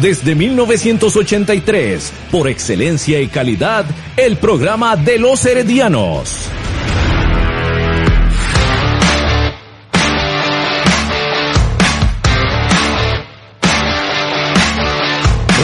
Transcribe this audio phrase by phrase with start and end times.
[0.00, 3.86] Desde 1983, por excelencia y calidad,
[4.18, 6.50] el programa de los heredianos.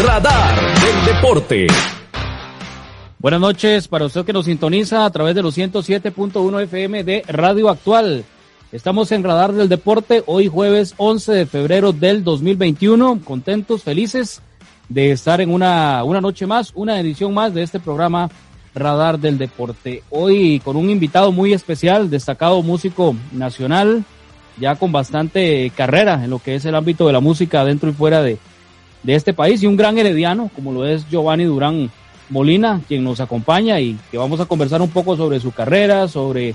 [0.02, 1.66] Radar del Deporte.
[3.19, 7.69] Buenas noches para usted que nos sintoniza a través de los 107.1 FM de Radio
[7.69, 8.24] Actual.
[8.73, 13.21] Estamos en Radar del Deporte, hoy jueves 11 de febrero del 2021.
[13.23, 14.41] Contentos, felices
[14.89, 18.30] de estar en una, una noche más, una edición más de este programa
[18.74, 20.02] Radar del Deporte.
[20.09, 24.05] Hoy con un invitado muy especial, destacado músico nacional,
[24.59, 27.93] ya con bastante carrera en lo que es el ámbito de la música dentro y
[27.93, 28.39] fuera de,
[29.02, 31.91] de este país y un gran herediano como lo es Giovanni Durán
[32.30, 36.55] Molina, quien nos acompaña y que vamos a conversar un poco sobre su carrera, sobre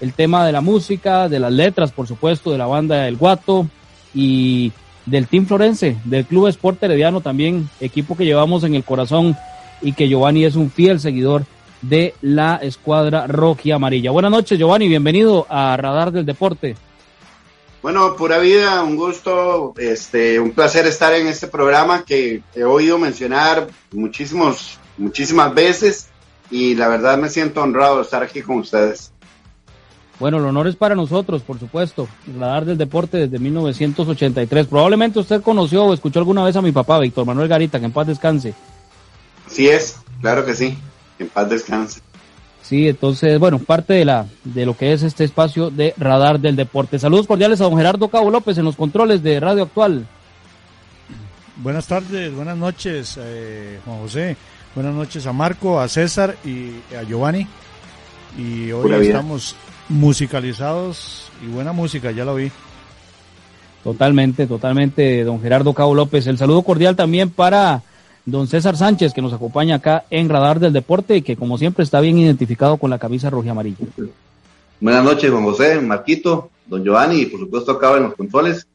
[0.00, 3.66] el tema de la música, de las letras, por supuesto, de la banda El Guato
[4.14, 4.72] y
[5.06, 9.36] del Team Florense, del Club Sport Herediano también, equipo que llevamos en el corazón
[9.82, 11.44] y que Giovanni es un fiel seguidor
[11.82, 14.10] de la escuadra roja y amarilla.
[14.10, 16.76] Buenas noches, Giovanni, bienvenido a Radar del Deporte.
[17.82, 22.98] Bueno, pura vida, un gusto, este, un placer estar en este programa que he oído
[22.98, 26.08] mencionar muchísimos, muchísimas veces
[26.50, 29.12] y la verdad me siento honrado de estar aquí con ustedes.
[30.20, 32.08] Bueno, el honor es para nosotros, por supuesto.
[32.38, 34.66] Radar del Deporte desde 1983.
[34.66, 37.92] Probablemente usted conoció o escuchó alguna vez a mi papá, Víctor Manuel Garita, que en
[37.92, 38.54] paz descanse.
[39.48, 40.78] Sí es, claro que sí,
[41.18, 42.00] en paz descanse.
[42.62, 46.56] Sí, entonces, bueno, parte de la de lo que es este espacio de Radar del
[46.56, 46.98] Deporte.
[46.98, 50.06] Saludos cordiales a don Gerardo Cabo López en los controles de Radio Actual.
[51.56, 54.36] Buenas tardes, buenas noches, eh, Juan José.
[54.74, 57.46] Buenas noches a Marco, a César y a Giovanni.
[58.38, 59.54] Y hoy estamos
[59.88, 62.50] musicalizados y buena música, ya lo vi.
[63.82, 66.26] Totalmente, totalmente, don Gerardo Cabo López.
[66.26, 67.82] El saludo cordial también para
[68.24, 71.84] don César Sánchez, que nos acompaña acá en Radar del Deporte y que como siempre
[71.84, 73.86] está bien identificado con la camisa roja y amarilla.
[74.80, 78.66] Buenas noches, Juan José, Marquito, don Giovanni y por supuesto acá en los controles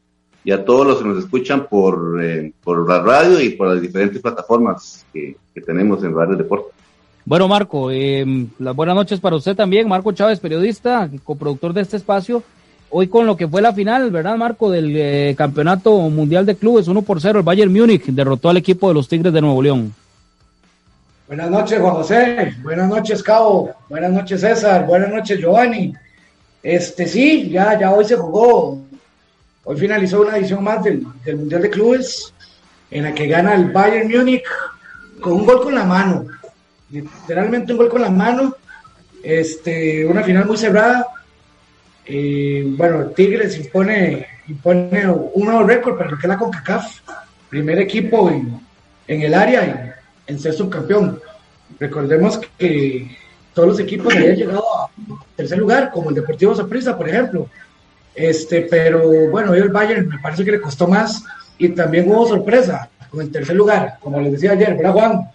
[0.44, 3.82] y a todos los que nos escuchan por, eh, por la radio y por las
[3.82, 6.79] diferentes plataformas que, que tenemos en Radio Deporte.
[7.24, 8.24] Bueno, Marco, eh,
[8.58, 9.88] las buenas noches para usted también.
[9.88, 12.42] Marco Chávez, periodista, coproductor de este espacio.
[12.88, 14.70] Hoy con lo que fue la final, ¿verdad, Marco?
[14.70, 18.88] Del eh, Campeonato Mundial de Clubes, 1 por 0, el Bayern Múnich derrotó al equipo
[18.88, 19.94] de los Tigres de Nuevo León.
[21.28, 22.54] Buenas noches, Juan José.
[22.62, 23.70] Buenas noches, Cabo.
[23.88, 24.86] Buenas noches, César.
[24.86, 25.94] Buenas noches, Giovanni.
[26.62, 28.80] Este sí, ya, ya hoy se jugó.
[29.62, 32.34] Hoy finalizó una edición más del, del Mundial de Clubes
[32.90, 34.42] en la que gana el Bayern Múnich
[35.20, 36.26] con un gol con la mano
[36.90, 38.56] literalmente un gol con la mano,
[39.22, 41.06] este, una final muy cerrada.
[42.04, 47.00] Eh, bueno, Tigres impone, impone un nuevo récord para lo que es la CONCACAF,
[47.48, 48.60] primer equipo en,
[49.06, 49.94] en el área
[50.26, 51.20] y en ser subcampeón.
[51.78, 53.16] Recordemos que
[53.54, 54.90] todos los equipos habían llegado a
[55.36, 57.48] tercer lugar, como el Deportivo Saprissa, por ejemplo.
[58.14, 61.24] Este, pero bueno, el Bayern me parece que le costó más
[61.58, 65.30] y también hubo sorpresa con el tercer lugar, como les decía ayer, ¿verdad, Juan?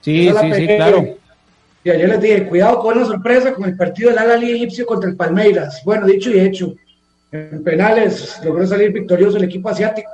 [0.00, 1.16] Sí, sí, sí, claro.
[1.82, 5.08] Y ayer les dije, cuidado con la sorpresa con el partido del Alali egipcio contra
[5.08, 5.80] el Palmeiras.
[5.84, 6.74] Bueno, dicho y hecho,
[7.32, 10.10] en penales logró salir victorioso el equipo asiático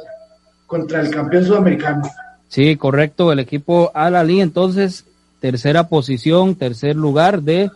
[0.67, 2.03] contra el campeón sudamericano.
[2.49, 5.05] Sí, correcto, el equipo Al-Ali entonces
[5.41, 7.71] tercera posición, tercer lugar de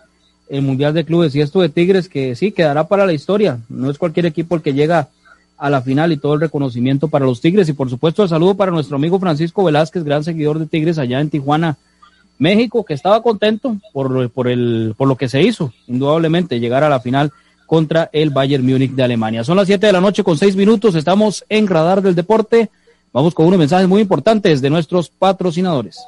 [0.48, 3.90] el Mundial de Clubes y esto de Tigres que sí quedará para la historia, no
[3.90, 5.08] es cualquier equipo el que llega
[5.56, 8.54] a la final y todo el reconocimiento para los Tigres y por supuesto el saludo
[8.56, 11.76] para nuestro amigo Francisco Velázquez, gran seguidor de Tigres allá en Tijuana,
[12.40, 16.88] México, que estaba contento por, por, el, por lo que se hizo, indudablemente, llegar a
[16.88, 17.30] la final
[17.66, 19.44] contra el Bayern Múnich de Alemania.
[19.44, 22.70] Son las 7 de la noche con 6 minutos, estamos en Radar del Deporte.
[23.12, 25.98] Vamos con unos mensajes muy importantes de nuestros patrocinadores.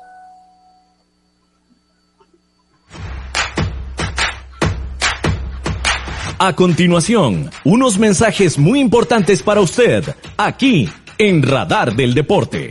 [6.38, 10.02] A continuación, unos mensajes muy importantes para usted,
[10.38, 10.88] aquí
[11.19, 12.70] en Radar del Deporte.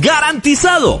[0.00, 1.00] ¡Garantizado!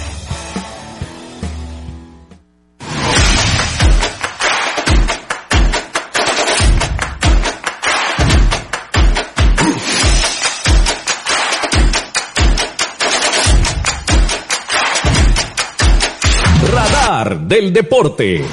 [17.51, 18.43] Del deporte.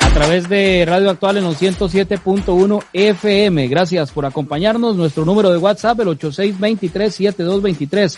[0.00, 3.66] A través de Radio Actual en los 107.1 FM.
[3.66, 4.94] Gracias por acompañarnos.
[4.94, 8.16] Nuestro número de WhatsApp, el 8623-7223.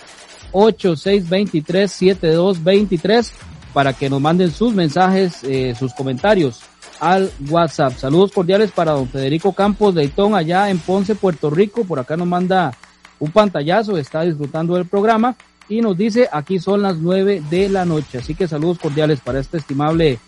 [0.53, 3.31] 8623-7223
[3.73, 6.61] para que nos manden sus mensajes, eh, sus comentarios
[7.01, 7.97] al WhatsApp.
[7.97, 11.87] Saludos cordiales para don Federico Campos de Itón allá en Ponce, Puerto Rico.
[11.87, 12.77] Por acá nos manda
[13.19, 15.35] un pantallazo, está disfrutando del programa
[15.73, 18.19] y nos dice aquí son las nueve de la noche.
[18.19, 20.19] Así que saludos cordiales para este estimable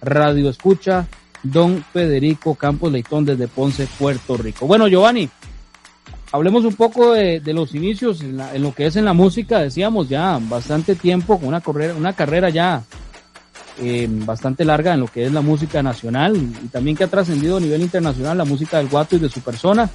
[0.00, 1.06] radio escucha,
[1.42, 4.66] don Federico Campos Leitón desde Ponce, Puerto Rico.
[4.66, 5.28] Bueno, Giovanni,
[6.30, 9.58] hablemos un poco de, los inicios en, lo que es en la música.
[9.58, 12.84] Decíamos ya bastante tiempo con una carrera, una carrera ya
[13.80, 17.08] eh, bastante larga en lo que es la música nacional y, y también que ha
[17.08, 19.90] trascendido a nivel internacional la música del guato y de su persona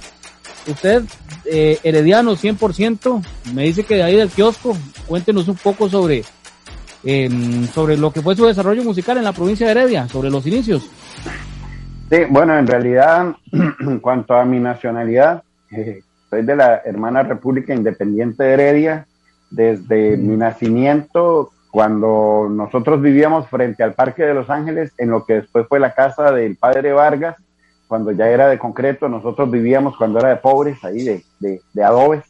[0.70, 1.02] usted,
[1.44, 3.22] eh, herediano 100%,
[3.54, 6.24] me dice que de ahí del kiosco, cuéntenos un poco sobre,
[7.04, 10.46] em, sobre lo que fue su desarrollo musical en la provincia de Heredia, sobre los
[10.46, 10.88] inicios.
[12.10, 13.34] Sí, bueno, en realidad,
[13.80, 19.06] en cuanto a mi nacionalidad, eh, soy de la hermana República Independiente de Heredia.
[19.50, 25.34] Desde mi nacimiento, cuando nosotros vivíamos frente al Parque de Los Ángeles, en lo que
[25.34, 27.36] después fue la casa del padre Vargas,
[27.88, 31.82] cuando ya era de concreto, nosotros vivíamos cuando era de pobres, ahí de, de, de
[31.82, 32.22] adobes.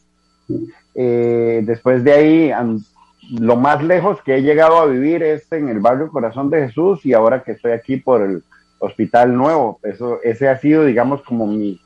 [0.95, 2.51] Eh, después de ahí,
[3.29, 7.05] lo más lejos que he llegado a vivir es en el barrio Corazón de Jesús
[7.05, 8.43] y ahora que estoy aquí por el
[8.79, 9.79] Hospital Nuevo.
[9.83, 11.79] Eso, ese ha sido, digamos, como mi,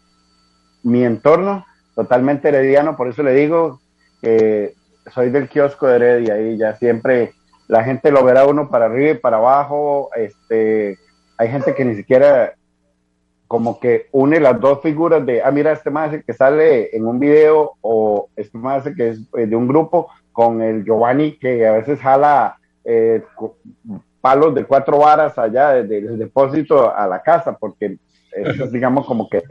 [0.84, 1.66] mi entorno,
[1.96, 3.82] totalmente herediano, por eso le digo
[4.22, 4.74] que
[5.12, 7.34] soy del kiosco de Heredia y ya siempre
[7.68, 10.98] la gente lo verá uno para arriba y para abajo, este,
[11.38, 12.54] hay gente que ni siquiera
[13.54, 17.20] como que une las dos figuras de, ah, mira, este más que sale en un
[17.20, 21.74] video o este más que es eh, de un grupo con el Giovanni que a
[21.74, 23.22] veces jala eh,
[24.22, 28.00] palos de cuatro varas allá desde el depósito a la casa, porque
[28.32, 29.44] es, digamos como que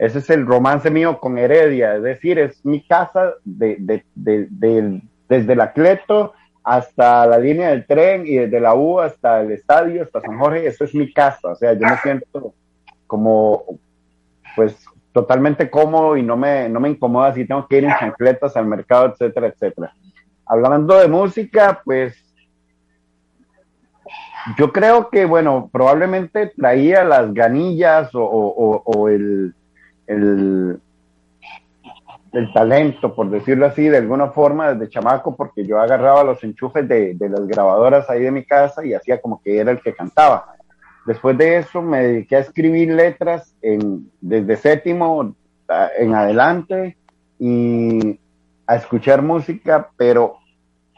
[0.00, 5.00] ese es el romance mío con Heredia, es decir, es mi casa de, de, de,
[5.28, 6.32] desde el Acleto
[6.64, 10.66] hasta la línea del tren y desde la U hasta el estadio, hasta San Jorge,
[10.66, 12.52] eso es mi casa, o sea, yo me siento
[13.14, 13.62] como
[14.56, 14.76] pues
[15.12, 18.66] totalmente cómodo y no me, no me incomoda si tengo que ir en chancletas al
[18.66, 19.94] mercado, etcétera, etcétera.
[20.44, 22.16] Hablando de música, pues
[24.58, 29.54] yo creo que, bueno, probablemente traía las ganillas o, el,
[30.08, 30.80] el,
[32.52, 37.14] talento, por decirlo así, de alguna forma desde chamaco, porque yo agarraba los enchufes de,
[37.14, 40.53] de, las grabadoras ahí de mi casa y hacía como que era el que cantaba.
[41.06, 45.34] Después de eso me dediqué a escribir letras en, desde séptimo
[45.98, 46.96] en adelante
[47.38, 48.18] y
[48.66, 50.36] a escuchar música, pero,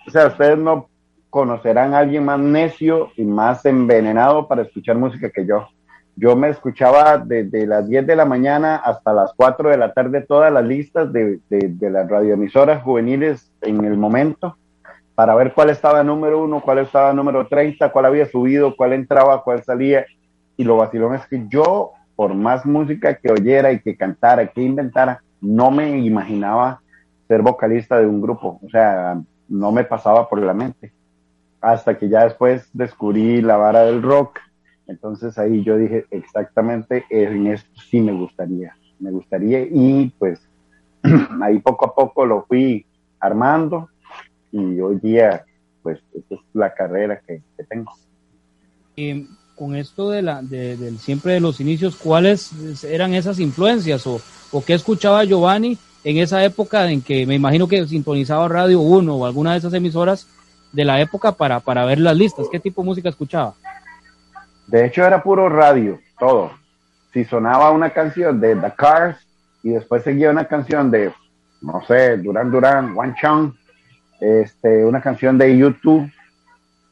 [0.06, 0.88] o sea, ustedes no
[1.30, 5.66] conocerán a alguien más necio y más envenenado para escuchar música que yo.
[6.14, 10.22] Yo me escuchaba desde las 10 de la mañana hasta las 4 de la tarde
[10.22, 14.56] todas las listas de, de, las radioemisoras juveniles en el momento
[15.16, 19.42] para ver cuál estaba número uno, cuál estaba número 30, cuál había subido, cuál entraba,
[19.42, 20.04] cuál salía.
[20.58, 24.62] Y lo vacilón es que yo, por más música que oyera y que cantara, que
[24.62, 26.82] inventara, no me imaginaba
[27.26, 28.60] ser vocalista de un grupo.
[28.62, 29.18] O sea,
[29.48, 30.92] no me pasaba por la mente
[31.62, 34.38] hasta que ya después descubrí la vara del rock.
[34.86, 40.46] Entonces ahí yo dije exactamente en esto sí me gustaría, me gustaría y pues
[41.42, 42.86] ahí poco a poco lo fui
[43.18, 43.88] armando
[44.56, 45.44] y hoy día
[45.82, 47.92] pues esta es la carrera que, tengo.
[48.96, 54.20] Y con esto de la de, siempre de los inicios, ¿cuáles eran esas influencias o,
[54.50, 59.14] o qué escuchaba Giovanni en esa época en que me imagino que sintonizaba Radio 1
[59.14, 60.26] o alguna de esas emisoras
[60.72, 62.48] de la época para, para ver las listas?
[62.50, 63.54] ¿Qué tipo de música escuchaba?
[64.66, 66.50] De hecho era puro radio, todo.
[67.12, 69.16] Si sonaba una canción de The Cars
[69.62, 71.12] y después seguía una canción de,
[71.62, 73.54] no sé, Duran Duran, One Chang,
[74.20, 76.10] este, una canción de YouTube,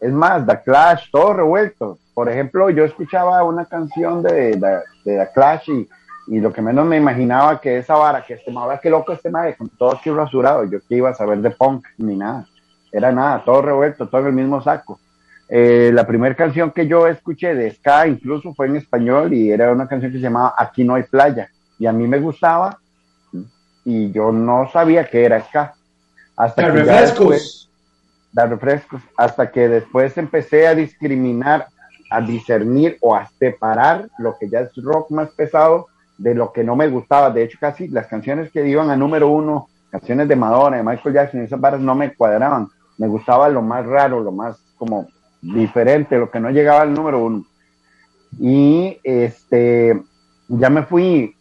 [0.00, 1.98] es más, The Clash, todo revuelto.
[2.12, 5.88] Por ejemplo, yo escuchaba una canción de, de, The Clash y,
[6.28, 9.30] y, lo que menos me imaginaba que esa vara, que este madre, qué loco este
[9.30, 12.46] madre, con todo aquí rasurado, yo que iba a saber de punk ni nada
[12.94, 15.00] era nada, todo revuelto, todo en el mismo saco.
[15.48, 19.72] Eh, la primera canción que yo escuché de ska incluso fue en español y era
[19.72, 22.78] una canción que se llamaba Aquí no hay playa y a mí me gustaba
[23.84, 25.74] y yo no sabía que era ska.
[26.36, 27.70] Hasta que refrescos.
[28.32, 29.02] dar refrescos.
[29.16, 31.66] Hasta que después empecé a discriminar,
[32.10, 35.88] a discernir o a separar lo que ya es rock más pesado
[36.18, 37.30] de lo que no me gustaba.
[37.30, 41.14] De hecho, casi las canciones que iban a número uno, canciones de Madonna, de Michael
[41.14, 45.08] Jackson, esas barras no me cuadraban me gustaba lo más raro, lo más como
[45.40, 47.44] diferente, lo que no llegaba al número uno.
[48.38, 50.00] Y este,
[50.48, 51.36] ya me fui,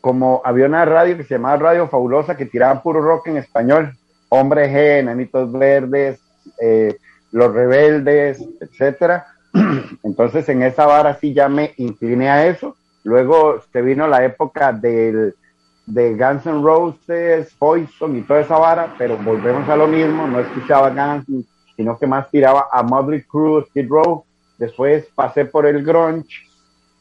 [0.00, 3.96] como había una radio que se llamaba Radio Fabulosa que tiraba puro rock en español,
[4.30, 6.20] Hombre G, Nanitos Verdes,
[6.60, 6.96] eh,
[7.32, 9.26] Los Rebeldes, etcétera.
[10.02, 12.76] Entonces en esa vara sí ya me incliné a eso.
[13.04, 15.34] Luego se vino la época del
[15.86, 20.38] de Guns N' Roses, Poison y toda esa vara, pero volvemos a lo mismo, no
[20.38, 21.46] escuchaba Guns,
[21.76, 24.24] sino que más tiraba a Motley Crue, Skid Row,
[24.56, 26.46] después pasé por el grunge,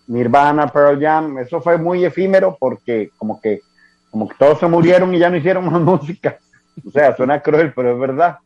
[0.08, 3.62] Nirvana, Pearl Jam, eso fue muy efímero porque como que
[4.10, 6.40] como que todos se murieron y ya no hicieron más música.
[6.86, 8.38] O sea, suena cruel, pero es verdad.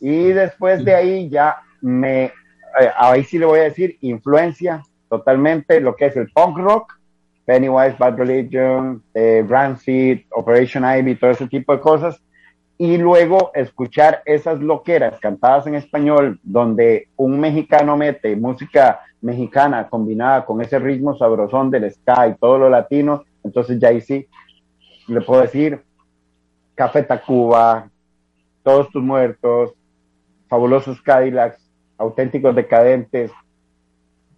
[0.00, 2.32] Y después de ahí ya me, eh,
[2.96, 6.98] ahí sí le voy a decir, influencia totalmente lo que es el punk rock
[7.48, 12.20] Pennywise, Bad Religion, eh, Rancid, Operation Ivy, todo ese tipo de cosas.
[12.76, 20.44] Y luego escuchar esas loqueras cantadas en español, donde un mexicano mete música mexicana combinada
[20.44, 23.24] con ese ritmo sabrosón del ska y todo lo latino.
[23.42, 24.28] Entonces ya ahí sí,
[25.06, 25.80] le puedo decir,
[26.78, 27.90] Café Tacuba,
[28.62, 29.72] Todos tus muertos,
[30.48, 31.58] Fabulosos Cadillacs,
[31.98, 33.32] Auténticos Decadentes,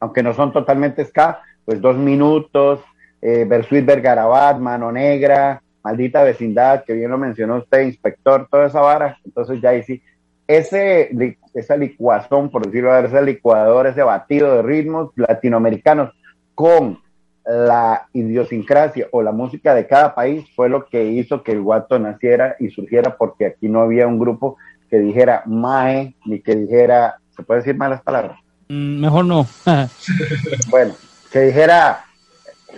[0.01, 2.81] aunque no son totalmente ska, pues dos minutos,
[3.21, 8.81] eh, Bersuit Bergarabat, Mano Negra, Maldita Vecindad, que bien lo mencionó usted, Inspector, toda esa
[8.81, 9.19] vara.
[9.23, 10.03] Entonces ya ahí sí,
[10.47, 16.11] ese, esa licuazón, por decirlo así, ese licuador, ese batido de ritmos latinoamericanos
[16.55, 17.01] con
[17.47, 21.99] la idiosincrasia o la música de cada país fue lo que hizo que el guato
[21.99, 24.57] naciera y surgiera porque aquí no había un grupo
[24.89, 28.39] que dijera mae ni que dijera, ¿se puede decir malas palabras?
[28.69, 29.47] Mm, mejor no.
[30.71, 30.95] bueno,
[31.33, 32.05] que dijera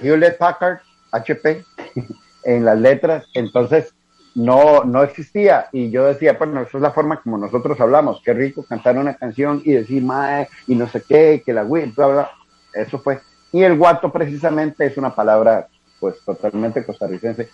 [0.03, 0.79] Hewlett Packard,
[1.11, 1.65] HP,
[2.45, 3.95] en las letras, entonces
[4.35, 5.67] no, no existía.
[5.73, 9.15] Y yo decía, bueno, eso es la forma como nosotros hablamos, qué rico cantar una
[9.15, 12.31] canción y decir mae y no sé qué, que la Wii, bla, bla.
[12.75, 13.21] Eso fue.
[13.53, 15.69] Y el guato precisamente es una palabra
[16.01, 17.49] pues totalmente costarricense,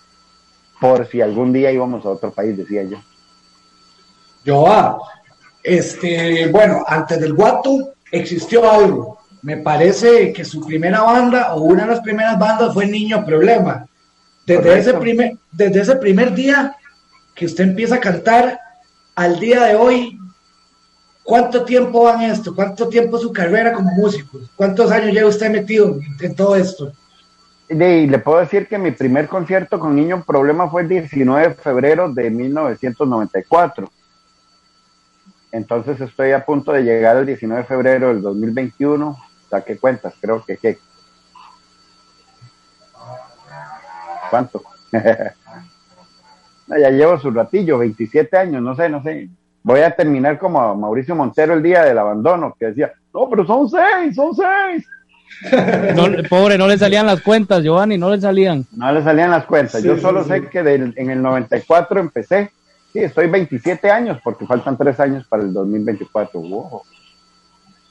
[0.79, 2.97] por si algún día íbamos a otro país, decía yo.
[4.43, 5.01] Yo,
[5.61, 9.19] este, bueno, antes del guato existió algo.
[9.41, 13.85] Me parece que su primera banda o una de las primeras bandas fue Niño Problema.
[14.45, 16.75] Desde ese, primer, desde ese primer día
[17.35, 18.59] que usted empieza a cantar
[19.15, 20.17] al día de hoy,
[21.29, 22.55] ¿Cuánto tiempo van esto?
[22.55, 24.39] ¿Cuánto tiempo su carrera como músico?
[24.55, 26.91] ¿Cuántos años lleva usted metido en, todo esto?
[27.69, 31.53] Y le puedo decir que mi primer concierto con Niño Problema fue el 19 de
[31.53, 33.91] febrero de 1994.
[35.51, 39.15] Entonces estoy a punto de llegar al 19 de febrero del 2021.
[39.51, 40.79] Saqué cuentas, creo que ¿qué?
[44.31, 44.63] ¿Cuánto?
[44.91, 49.29] ya llevo su ratillo, 27 años, no sé, no sé
[49.63, 53.69] voy a terminar como Mauricio Montero el día del abandono, que decía, no, pero son
[53.69, 54.85] seis, son seis.
[56.29, 58.65] pobre, no le salían las cuentas, Giovanni, no le salían.
[58.75, 59.81] No le salían las cuentas.
[59.83, 62.51] Yo solo sé que en el 94 empecé.
[62.91, 66.39] Sí, estoy 27 años porque faltan tres años para el 2024.
[66.41, 66.81] Wow.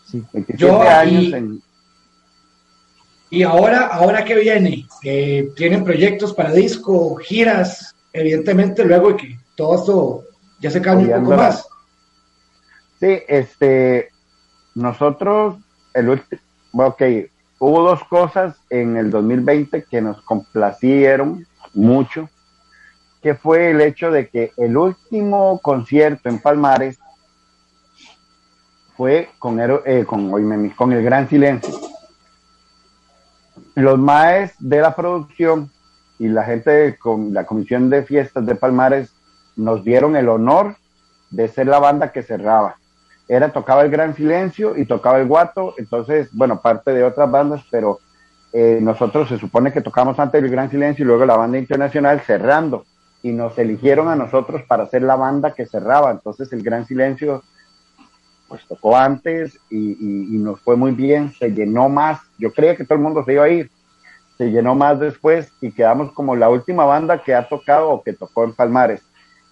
[0.05, 0.23] Sí.
[0.33, 1.63] 27 años y, en...
[3.31, 9.39] y ahora, ahora que viene, que tienen proyectos para disco, giras, evidentemente luego de que
[9.55, 10.28] todo esto
[10.61, 11.69] ya se cambia un poco más.
[13.01, 14.09] Sí, este,
[14.75, 15.57] nosotros,
[15.95, 16.41] el último,
[16.73, 17.03] ok,
[17.59, 22.29] hubo dos cosas en el 2020 que nos complacieron mucho,
[23.23, 26.99] que fue el hecho de que el último concierto en Palmares
[28.97, 31.75] fue con, eh, con, con el Gran Silencio.
[33.77, 35.71] Los maes de la producción
[36.19, 39.13] y la gente con la comisión de fiestas de Palmares
[39.59, 40.77] nos dieron el honor
[41.31, 42.77] de ser la banda que cerraba.
[43.27, 47.63] Era, tocaba el Gran Silencio y tocaba el Guato, entonces, bueno, parte de otras bandas,
[47.71, 47.99] pero
[48.53, 52.21] eh, nosotros se supone que tocamos antes el Gran Silencio y luego la banda internacional
[52.21, 52.87] cerrando,
[53.23, 57.43] y nos eligieron a nosotros para ser la banda que cerraba, entonces el Gran Silencio
[58.47, 62.85] pues tocó antes y, y nos fue muy bien, se llenó más, yo creía que
[62.85, 63.71] todo el mundo se iba a ir,
[64.39, 68.15] se llenó más después y quedamos como la última banda que ha tocado o que
[68.15, 69.03] tocó en Palmares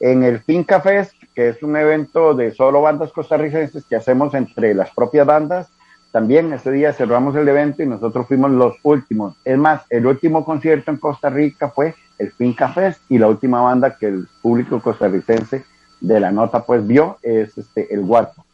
[0.01, 4.75] en el Finca Fest, que es un evento de solo bandas costarricenses que hacemos entre
[4.75, 5.69] las propias bandas.
[6.13, 9.37] También ese día cerramos el evento y nosotros fuimos los últimos.
[9.45, 13.61] Es más, el último concierto en Costa Rica fue el Finca Fest y la última
[13.61, 15.65] banda que el público costarricense
[16.01, 18.45] de la nota pues vio es este, el Guardo.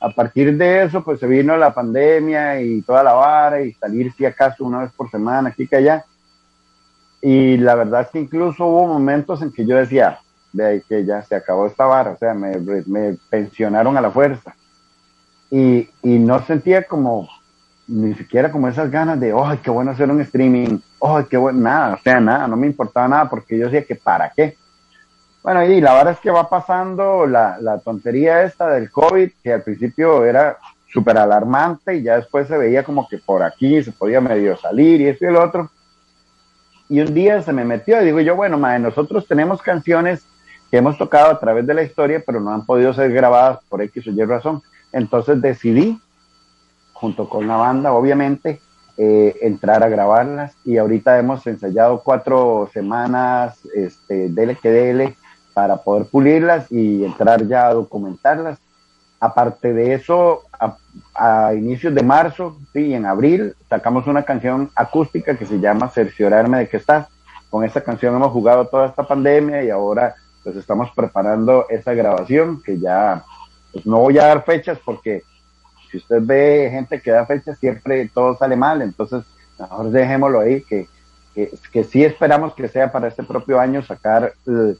[0.00, 4.12] A partir de eso pues se vino la pandemia y toda la vara y salir
[4.12, 6.04] si acaso una vez por semana aquí que allá.
[7.20, 10.18] Y la verdad es que incluso hubo momentos en que yo decía,
[10.52, 14.10] de ahí que ya se acabó esta vara, o sea, me, me pensionaron a la
[14.10, 14.54] fuerza.
[15.50, 17.28] Y, y, no sentía como,
[17.86, 20.78] ni siquiera como esas ganas de, ¡ay, qué bueno hacer un streaming!
[21.00, 21.60] ¡ay, qué bueno!
[21.60, 24.56] Nada, o sea, nada, no me importaba nada porque yo decía que para qué.
[25.42, 29.52] Bueno, y la verdad es que va pasando la, la tontería esta del COVID, que
[29.52, 30.56] al principio era
[30.92, 35.00] súper alarmante y ya después se veía como que por aquí se podía medio salir
[35.00, 35.70] y eso y el otro.
[36.88, 40.26] Y un día se me metió y digo yo, bueno, madre, nosotros tenemos canciones
[40.72, 43.82] que hemos tocado a través de la historia, pero no han podido ser grabadas por
[43.82, 44.62] X o Y razón.
[44.90, 46.00] Entonces decidí,
[46.94, 48.58] junto con la banda, obviamente,
[48.96, 55.16] eh, entrar a grabarlas y ahorita hemos ensayado cuatro semanas, este, dele que dele,
[55.52, 58.58] para poder pulirlas y entrar ya a documentarlas.
[59.20, 60.78] Aparte de eso, a,
[61.14, 66.60] a, inicios de marzo, sí, en abril, sacamos una canción acústica que se llama Cerciorarme
[66.60, 67.08] de que estás.
[67.50, 72.62] Con esta canción hemos jugado toda esta pandemia y ahora pues estamos preparando esa grabación
[72.62, 73.24] que ya
[73.72, 75.22] pues no voy a dar fechas porque
[75.90, 79.24] si usted ve gente que da fechas siempre todo sale mal, entonces
[79.58, 80.88] mejor dejémoslo ahí que,
[81.34, 84.74] que, sí esperamos que sea para este propio año sacar eh,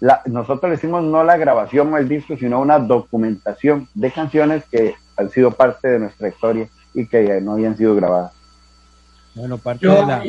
[0.00, 4.64] la, nosotros le decimos no la grabación o el disco, sino una documentación de canciones
[4.70, 8.32] que han sido parte de nuestra historia y que no habían sido grabadas.
[9.34, 10.22] Bueno, parte de la,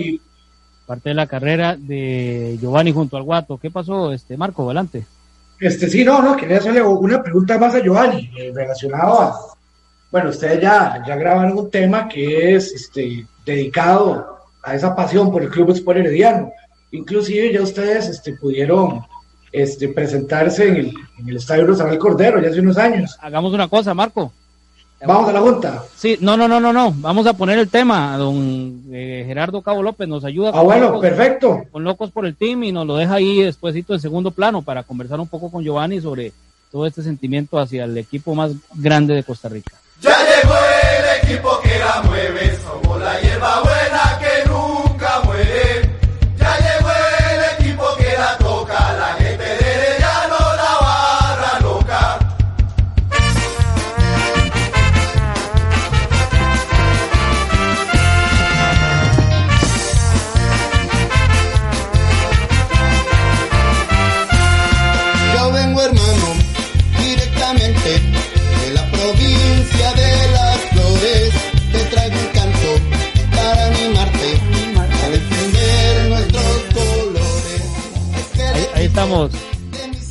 [0.88, 3.58] parte de la carrera de Giovanni junto al Guato.
[3.58, 4.65] ¿Qué pasó, este Marco?
[4.65, 5.06] Adelante.
[5.60, 9.39] Este sí, no, no, quería hacerle una pregunta más a Giovanni, eh, relacionado a,
[10.12, 15.43] bueno, ustedes ya, ya grabaron un tema que es este, dedicado a esa pasión por
[15.43, 16.52] el Club Sport Herediano.
[16.91, 19.02] Inclusive ya ustedes este, pudieron
[19.52, 23.17] este, presentarse en el, en el Estadio Rosabel Cordero ya hace unos años.
[23.19, 24.32] Hagamos una cosa, Marco.
[25.06, 25.84] Vamos a la junta.
[25.96, 26.92] Sí, no, no, no, no, no.
[26.98, 28.18] Vamos a poner el tema.
[28.18, 30.52] Don eh, Gerardo Cabo López nos ayuda.
[30.54, 31.64] Ah, bueno, perfecto.
[31.72, 34.84] Con Locos por el Team y nos lo deja ahí despuésito en segundo plano para
[34.84, 36.34] conversar un poco con Giovanni sobre
[36.72, 39.74] todo este sentimiento hacia el equipo más grande de Costa Rica.
[40.02, 44.37] Ya llegó el equipo que la mueve, somos la hierba buena que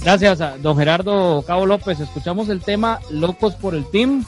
[0.06, 1.98] Gracias a don Gerardo Cabo López.
[1.98, 4.24] Escuchamos el tema Locos por el Team.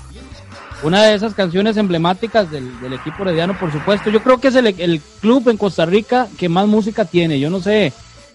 [0.83, 4.11] Una de esas canciones emblemáticas del, del equipo herediano, por supuesto.
[4.11, 7.39] Yo creo que es el, el club en Costa Rica que más música tiene.
[7.39, 7.93] Yo no sé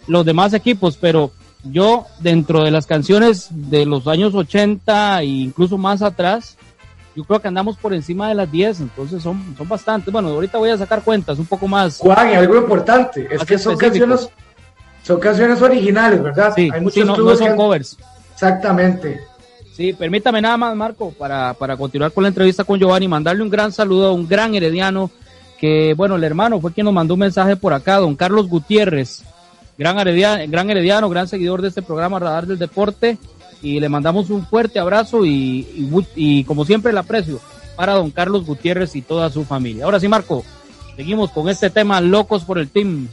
[0.08, 1.34] los demás equipos, pero
[1.66, 6.56] yo dentro de las canciones de los años 80 e incluso más atrás,
[7.14, 10.14] yo creo que andamos por encima de las 10, entonces son, son bastantes.
[10.14, 11.98] Bueno, ahorita voy a sacar cuentas un poco más.
[11.98, 14.30] Juan, y algo importante, es que son canciones,
[15.04, 16.54] son canciones originales, ¿verdad?
[16.56, 17.98] Sí, Hay sí, muchos no, son que- covers.
[18.34, 19.22] Exactamente.
[19.76, 23.50] Sí, permítame nada más, Marco, para, para continuar con la entrevista con Giovanni, mandarle un
[23.50, 25.10] gran saludo a un gran herediano,
[25.60, 29.24] que, bueno, el hermano fue quien nos mandó un mensaje por acá, don Carlos Gutiérrez,
[29.78, 33.18] gran herediano, gran, herediano, gran seguidor de este programa Radar del Deporte,
[33.62, 35.32] y le mandamos un fuerte abrazo y,
[35.76, 37.40] y, y como siempre el aprecio
[37.76, 39.86] para don Carlos Gutiérrez y toda su familia.
[39.86, 40.44] Ahora sí, Marco,
[40.98, 43.08] seguimos con este tema, locos por el team.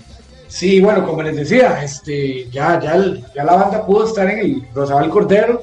[0.50, 2.96] Sí, bueno, como les decía, este, ya, ya,
[3.34, 5.62] ya la banda pudo estar en el Rosabal Cordero,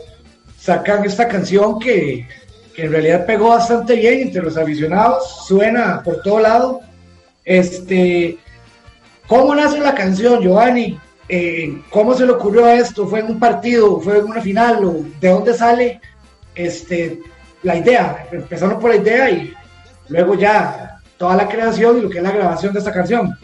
[0.58, 2.26] sacan esta canción que,
[2.73, 6.80] que en realidad pegó bastante bien entre los aficionados, suena por todo lado.
[7.43, 8.38] Este,
[9.28, 10.97] ¿cómo nace la canción, Giovanni?
[11.28, 13.06] Eh, ¿Cómo se le ocurrió esto?
[13.08, 14.00] ¿Fue en un partido?
[14.00, 14.86] ¿Fue en una final?
[14.86, 16.00] ¿O ¿De dónde sale
[16.56, 17.19] este,
[17.62, 18.26] la idea?
[18.32, 19.54] Empezando por la idea y
[20.08, 23.38] luego ya toda la creación y lo que es la grabación de esta canción.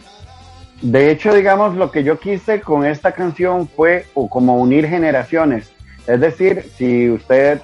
[0.84, 5.72] De hecho, digamos, lo que yo quise con esta canción fue o como unir generaciones.
[6.06, 7.62] Es decir, si usted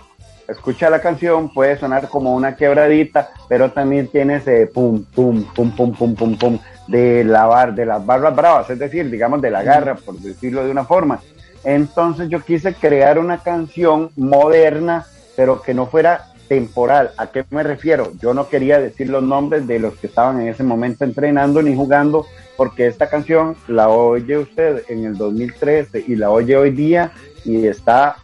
[0.49, 5.71] escucha la canción, puede sonar como una quebradita, pero también tiene ese pum, pum, pum,
[5.77, 9.51] pum, pum, pum, pum de, la bar, de las barras bravas, es decir, digamos de
[9.51, 11.21] la garra, por decirlo de una forma.
[11.63, 15.05] Entonces yo quise crear una canción moderna,
[15.37, 17.13] pero que no fuera temporal.
[17.17, 18.11] ¿A qué me refiero?
[18.21, 21.77] Yo no quería decir los nombres de los que estaban en ese momento entrenando ni
[21.77, 27.13] jugando, porque esta canción la oye usted en el 2013 y la oye hoy día
[27.45, 28.17] y está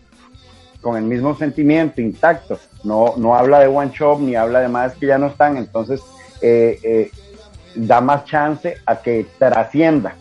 [0.81, 2.59] con el mismo sentimiento intacto.
[2.83, 6.01] No, no habla de one shop ni habla de más que ya no están, entonces
[6.43, 7.11] eh, eh,
[7.77, 10.17] da más chance a que trascienda.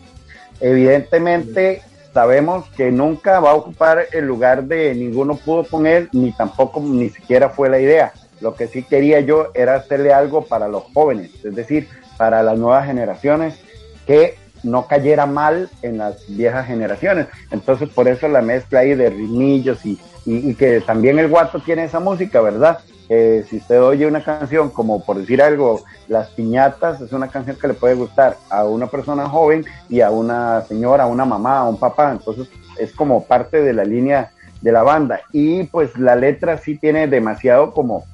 [0.61, 1.81] Evidentemente
[2.15, 7.09] sabemos que nunca va a ocupar el lugar de ninguno pudo poner, ni tampoco ni
[7.09, 8.13] siquiera fue la idea.
[8.39, 12.57] Lo que sí quería yo era hacerle algo para los jóvenes, es decir, para las
[12.57, 13.59] nuevas generaciones,
[14.07, 17.27] que no cayera mal en las viejas generaciones.
[17.51, 21.59] Entonces, por eso la mezcla ahí de ritmillos y, y, y que también el guato
[21.59, 22.79] tiene esa música, ¿verdad?
[23.07, 27.57] Eh, si usted oye una canción, como por decir algo, Las Piñatas, es una canción
[27.57, 31.59] que le puede gustar a una persona joven y a una señora, a una mamá,
[31.59, 32.11] a un papá.
[32.11, 35.21] Entonces, es como parte de la línea de la banda.
[35.31, 38.05] Y pues la letra sí tiene demasiado como.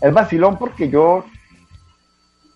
[0.00, 1.24] Es vacilón porque yo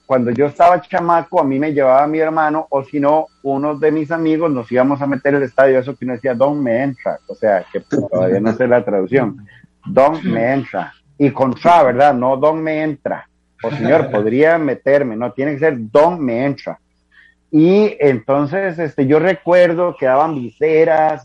[0.08, 3.92] cuando yo estaba chamaco, a mí me llevaba mi hermano, o si no, unos de
[3.92, 7.18] mis amigos nos íbamos a meter el estadio, eso que uno decía, Don me entra,
[7.26, 9.46] o sea, que todavía no sé la traducción,
[9.84, 12.14] Don me entra, y contra, ¿verdad?
[12.14, 13.28] No Don me entra,
[13.62, 16.78] o señor, podría meterme, no, tiene que ser Don me entra.
[17.50, 21.24] Y entonces, este, yo recuerdo que daban viseras,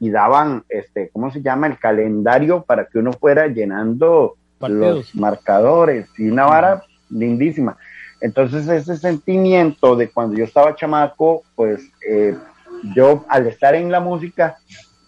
[0.00, 1.68] y daban, este, ¿cómo se llama?
[1.68, 4.96] El calendario para que uno fuera llenando Partidos.
[4.96, 7.76] los marcadores, y una vara lindísima.
[8.20, 12.36] Entonces ese sentimiento de cuando yo estaba chamaco, pues eh,
[12.94, 14.56] yo al estar en la música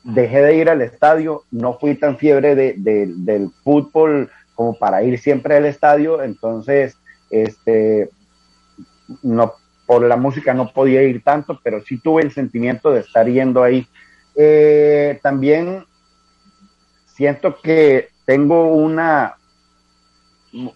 [0.04, 5.02] dejé de ir al estadio, no fui tan fiebre de, de, del fútbol como para
[5.02, 6.96] ir siempre al estadio, entonces
[7.30, 8.10] este
[9.22, 9.54] no
[9.86, 13.62] por la música no podía ir tanto, pero sí tuve el sentimiento de estar yendo
[13.62, 13.86] ahí.
[14.34, 15.84] Eh, también
[17.06, 19.34] siento que tengo una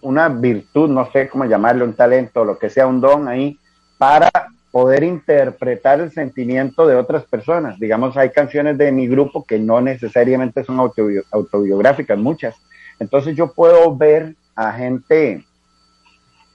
[0.01, 3.57] una virtud, no sé cómo llamarlo, un talento, lo que sea, un don ahí,
[3.97, 4.29] para
[4.71, 7.79] poder interpretar el sentimiento de otras personas.
[7.79, 12.55] Digamos, hay canciones de mi grupo que no necesariamente son autobiográficas, muchas.
[12.99, 15.43] Entonces yo puedo ver a gente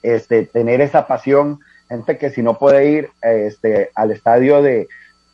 [0.03, 4.87] este, tener esa pasión, gente que si no puede ir este, al estadio de,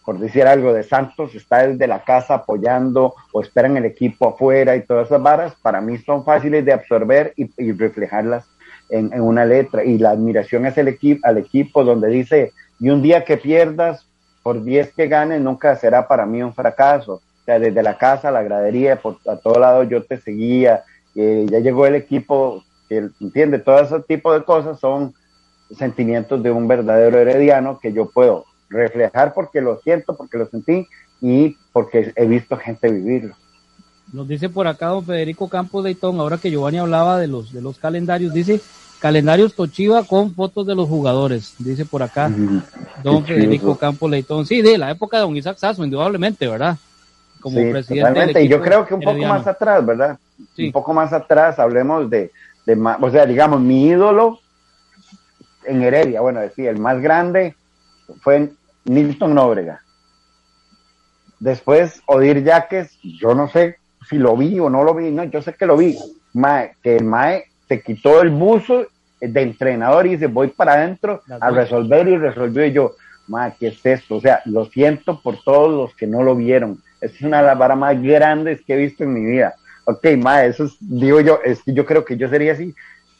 [0.05, 4.77] por decir algo, de Santos, está desde la casa apoyando o esperan el equipo afuera
[4.77, 8.47] y todas esas varas, para mí son fáciles de absorber y, reflejarlas
[8.88, 9.85] en, en, una letra.
[9.85, 14.07] Y la admiración es el equipo, al equipo donde dice, y un día que pierdas,
[14.43, 17.14] por 10 que ganes, nunca será para mí un fracaso.
[17.14, 20.83] O sea, desde la casa, la gradería, por a todo lado yo te seguía,
[21.14, 25.14] ya llegó el equipo, que entiende, todo ese tipo de cosas son
[25.77, 30.87] sentimientos de un verdadero herediano que yo puedo reflejar porque lo siento, porque lo sentí
[31.21, 33.35] y porque he visto gente vivirlo.
[34.12, 37.53] Nos dice por acá don Federico Campos de Itón, ahora que Giovanni hablaba de los,
[37.53, 38.61] de los calendarios, dice
[39.01, 42.31] Calendarios Tochiva con fotos de los jugadores, dice por acá
[43.03, 44.47] don Federico Campos Leitón.
[44.47, 46.77] Sí, de la época de don Isaac Sasso, indudablemente, ¿verdad?
[47.41, 48.43] Como presidente.
[48.43, 50.19] y yo creo que un poco más atrás, ¿verdad?
[50.59, 52.31] Un poco más atrás, hablemos de,
[52.67, 54.39] de, o sea, digamos, mi ídolo
[55.65, 57.55] en Heredia, bueno, decía, el más grande
[58.21, 58.51] fue
[58.85, 59.81] Nilton Nóbrega.
[61.39, 65.41] Después, Odir Yaques, yo no sé si lo vi o no lo vi, no, yo
[65.41, 65.97] sé que lo vi.
[66.35, 68.89] Mae, que el Mae se quitó el buzo
[69.21, 72.97] de entrenador y dice, voy para adentro a resolver y resolvió y yo,
[73.29, 74.17] ma, ¿qué es esto?
[74.17, 76.83] O sea, lo siento por todos los que no lo vieron.
[77.01, 79.55] es una de las varas más grandes que he visto en mi vida.
[79.85, 82.75] Ok, ma, eso es, digo yo, es que yo creo que yo sería así,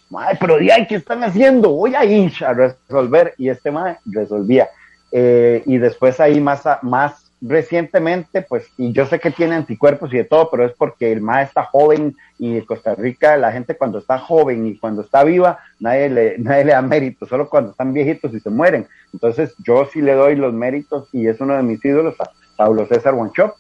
[0.09, 1.71] ma, pero di, ¿qué están haciendo?
[1.71, 3.35] Voy a ir a resolver.
[3.39, 4.69] Y este ma resolvía.
[5.13, 10.19] Eh, y después ahí más, más recientemente, pues, y yo sé que tiene anticuerpos y
[10.19, 13.99] de todo, pero es porque el MA está joven y Costa Rica la gente cuando
[13.99, 17.93] está joven y cuando está viva, nadie le, nadie le da mérito, solo cuando están
[17.93, 18.87] viejitos y se mueren.
[19.13, 22.87] Entonces yo sí le doy los méritos y es uno de mis ídolos a Pablo
[22.87, 23.55] César Wanchop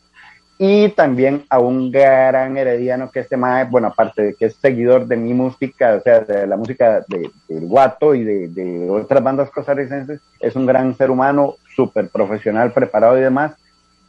[0.58, 5.06] y también a un gran herediano que este MA, bueno, aparte de que es seguidor
[5.06, 9.22] de mi música, o sea, de la música de, del Guato y de, de otras
[9.22, 13.54] bandas costarricenses, es un gran ser humano, súper profesional, preparado y demás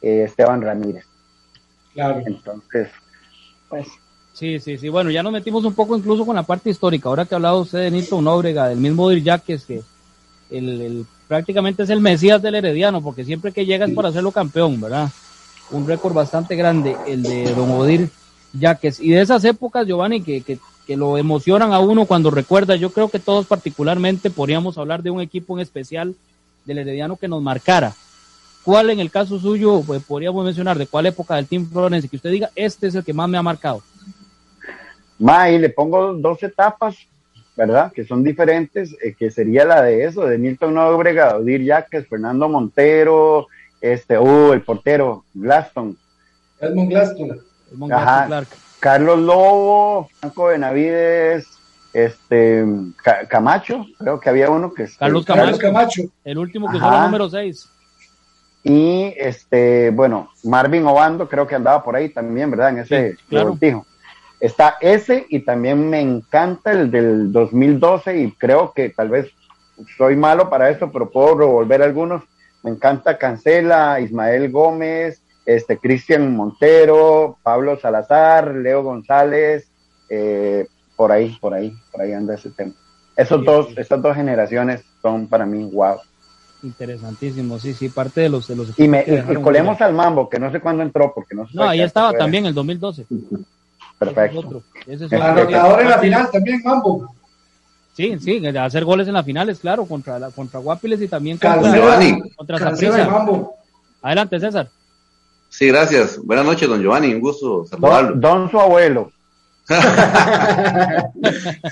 [0.02, 1.04] eh, Esteban Ramírez.
[1.94, 2.22] Claro.
[2.26, 2.88] Entonces,
[3.68, 3.88] pues.
[4.32, 4.88] Sí, sí, sí.
[4.88, 7.08] Bueno, ya nos metimos un poco incluso con la parte histórica.
[7.08, 9.82] Ahora que ha hablado usted de Nito Nóbrega, del mismo Dir Yaques, que
[10.50, 14.80] el, prácticamente es el Mesías del Herediano, porque siempre que llega es para hacerlo campeón,
[14.80, 15.10] ¿verdad?
[15.70, 18.10] Un récord bastante grande, el de Don Odir
[18.54, 19.00] Yaques.
[19.00, 22.90] Y de esas épocas, Giovanni, que, que, que lo emocionan a uno cuando recuerda, yo
[22.90, 26.14] creo que todos particularmente podríamos hablar de un equipo en especial
[26.64, 27.94] del Herediano que nos marcara.
[28.64, 32.16] ¿Cuál en el caso suyo pues, podríamos mencionar de cuál época del Team Florence que
[32.16, 33.82] usted diga, este es el que más me ha marcado?
[35.18, 36.96] May, le pongo dos etapas,
[37.56, 37.92] ¿verdad?
[37.92, 42.48] Que son diferentes, eh, que sería la de eso, de Milton Nobrega, Odir Yaques, Fernando
[42.48, 43.46] Montero,
[43.80, 45.96] este, uh, el portero, Glaston.
[46.60, 47.40] Edmund Glaston.
[47.90, 48.44] Ajá.
[48.78, 51.46] Carlos Lobo, Franco Benavides,
[51.92, 52.64] este,
[53.28, 54.88] Camacho, creo que había uno que...
[54.98, 55.44] Carlos Camacho.
[55.44, 56.02] Carlos Camacho.
[56.24, 57.68] El último que fue el número 6.
[58.64, 62.70] Y este, bueno, Marvin Obando creo que andaba por ahí también, ¿verdad?
[62.70, 63.74] En ese sí,
[64.40, 69.30] Está ese y también me encanta el del 2012 y creo que tal vez
[69.96, 72.24] soy malo para eso, pero puedo revolver algunos.
[72.62, 79.68] Me encanta Cancela, Ismael Gómez, este Cristian Montero, Pablo Salazar, Leo González,
[80.08, 82.72] eh, por ahí, por ahí, por ahí anda ese tema.
[83.16, 85.98] Esos dos, estas dos generaciones son para mí wow.
[86.62, 88.46] Interesantísimo, sí, sí, parte de los...
[88.46, 91.46] De los y, me, y, colemos al Mambo, que no sé cuándo entró, porque no
[91.46, 91.52] sé.
[91.54, 93.06] No, ahí estaba también, el 2012.
[93.98, 94.62] Perfecto.
[94.86, 97.14] Ese es en la final también, Mambo.
[97.94, 101.60] Sí, sí, hacer goles en las finales, claro, contra, la, contra Guapiles y también contra,
[102.36, 102.72] contra
[104.00, 104.68] Adelante, César.
[105.50, 106.18] Sí, gracias.
[106.24, 108.16] Buenas noches, don Giovanni, un gusto saludarlo.
[108.16, 109.12] Don, su abuelo.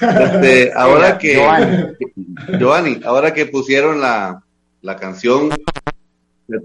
[0.00, 1.34] este, ahora que
[2.58, 4.42] Giovanni, ahora que pusieron la,
[4.82, 5.50] la canción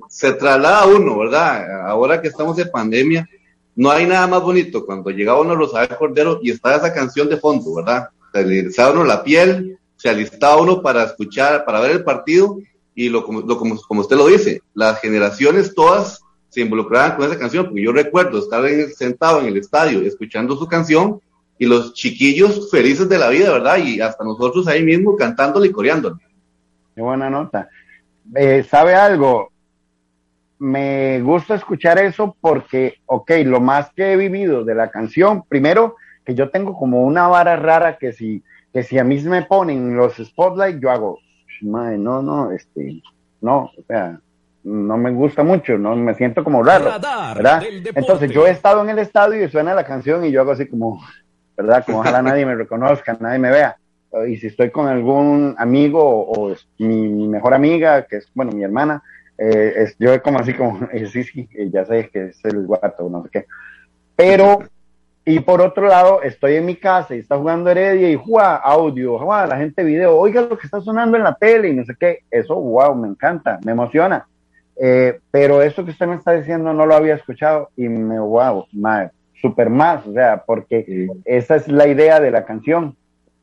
[0.09, 1.87] se traslada a uno, ¿verdad?
[1.87, 3.27] Ahora que estamos en pandemia,
[3.75, 7.29] no hay nada más bonito cuando llega uno a Rosario Cordero y está esa canción
[7.29, 8.09] de fondo, ¿verdad?
[8.31, 12.57] Se alistaba uno la piel, se alistaba uno para escuchar, para ver el partido
[12.95, 17.37] y lo, lo como, como usted lo dice, las generaciones todas se involucraban con esa
[17.37, 21.19] canción, porque yo recuerdo estar sentado en el estadio escuchando su canción
[21.59, 23.77] y los chiquillos felices de la vida, ¿verdad?
[23.77, 26.15] Y hasta nosotros ahí mismo cantándole y coreándole.
[26.95, 27.69] Qué buena nota.
[28.33, 29.51] Eh, ¿sabe algo?
[30.57, 35.95] Me gusta escuchar eso porque, ok, lo más que he vivido de la canción, primero,
[36.25, 38.41] que yo tengo como una vara rara que si,
[38.73, 41.19] que si a mí se me ponen los spotlights, yo hago
[41.61, 43.01] no, no, este,
[43.41, 44.19] no, o sea,
[44.63, 46.85] no me gusta mucho, no me siento como raro,
[47.35, 47.63] ¿verdad?
[47.93, 50.67] Entonces yo he estado en el estadio y suena la canción y yo hago así
[50.67, 51.01] como,
[51.57, 51.83] ¿verdad?
[51.85, 53.77] Como ojalá nadie me reconozca, nadie me vea.
[54.27, 59.03] Y si estoy con algún amigo o, mi, mejor amiga, que es, bueno, mi hermana,
[59.37, 63.23] eh, es, yo como así como, sí, sí, ya sé que es el guato, no
[63.23, 63.45] sé qué.
[64.15, 64.59] Pero
[65.27, 69.17] y por otro lado, estoy en mi casa y está jugando Heredia y juega audio,
[69.17, 71.95] juega la gente video, oiga lo que está sonando en la tele y no sé
[71.99, 72.19] qué.
[72.29, 74.27] Eso, wow, me encanta, me emociona.
[74.75, 78.67] Eh, pero eso que usted me está diciendo no lo había escuchado y me, wow,
[79.41, 82.95] super más, o sea, porque esa es la idea de la canción.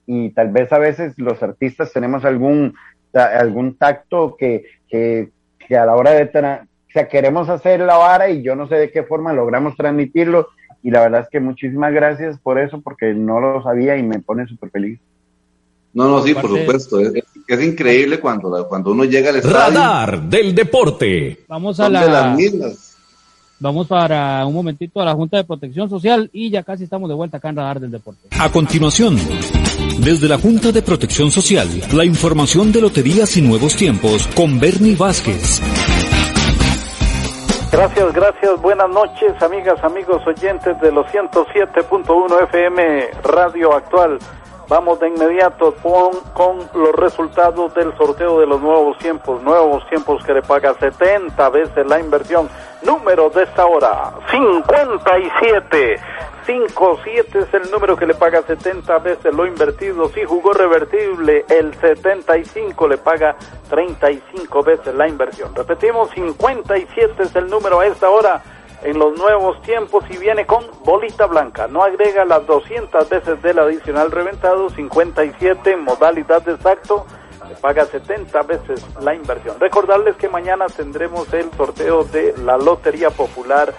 [0.07, 2.75] Y tal vez a veces los artistas tenemos algún,
[3.13, 8.29] algún tacto que, que, que a la hora de, o sea, queremos hacer la vara
[8.29, 10.49] y yo no sé de qué forma logramos transmitirlo
[10.83, 14.19] y la verdad es que muchísimas gracias por eso, porque no lo sabía y me
[14.19, 14.99] pone súper feliz.
[15.95, 17.01] No, no, sí, por supuesto.
[17.01, 19.57] Es, increíble cuando, cuando uno llega al estadio.
[19.57, 21.45] Radar del deporte.
[21.49, 22.37] Vamos a la.
[23.61, 27.15] Vamos para un momentito a la Junta de Protección Social y ya casi estamos de
[27.15, 28.29] vuelta acá en Radar del Deporte.
[28.37, 29.17] A continuación,
[29.99, 34.97] desde la Junta de Protección Social, la información de Loterías y Nuevos Tiempos con Bernie
[34.97, 35.61] Vázquez.
[37.73, 38.61] Gracias, gracias.
[38.61, 44.19] Buenas noches, amigas, amigos oyentes de los 107.1 FM Radio Actual.
[44.73, 49.43] Vamos de inmediato con, con, los resultados del sorteo de los nuevos tiempos.
[49.43, 52.49] Nuevos tiempos que le paga 70 veces la inversión.
[52.81, 56.01] Número de esta hora, 57.
[56.47, 60.09] 5-7 es el número que le paga 70 veces lo invertido.
[60.09, 63.37] Si jugó revertible, el 75 le paga
[63.69, 65.55] 35 veces la inversión.
[65.55, 68.43] Repetimos, 57 es el número a esta hora
[68.85, 71.67] en los nuevos tiempos y viene con bolita blanca.
[71.69, 77.07] No agrega las 200 veces del adicional reventado, 57 en modalidad de exacto,
[77.49, 79.59] le paga 70 veces la inversión.
[79.61, 83.75] Recordarles que mañana tendremos el sorteo de la Lotería Popular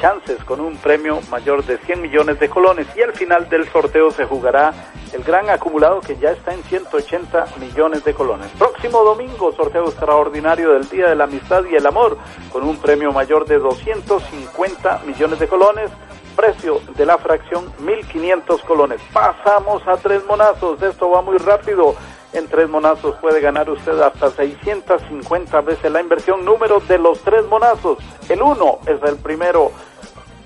[0.00, 4.10] chances con un premio mayor de 100 millones de colones y al final del sorteo
[4.10, 4.72] se jugará
[5.12, 8.48] el gran acumulado que ya está en 180 millones de colones.
[8.58, 12.18] Próximo domingo sorteo extraordinario del Día de la Amistad y el Amor
[12.52, 15.90] con un premio mayor de 250 millones de colones.
[16.34, 19.00] Precio de la fracción 1.500 colones.
[19.10, 20.82] Pasamos a tres monazos.
[20.82, 21.94] Esto va muy rápido.
[22.36, 26.44] En tres monazos puede ganar usted hasta 650 veces la inversión.
[26.44, 27.96] Número de los tres monazos.
[28.28, 29.72] El uno es el primero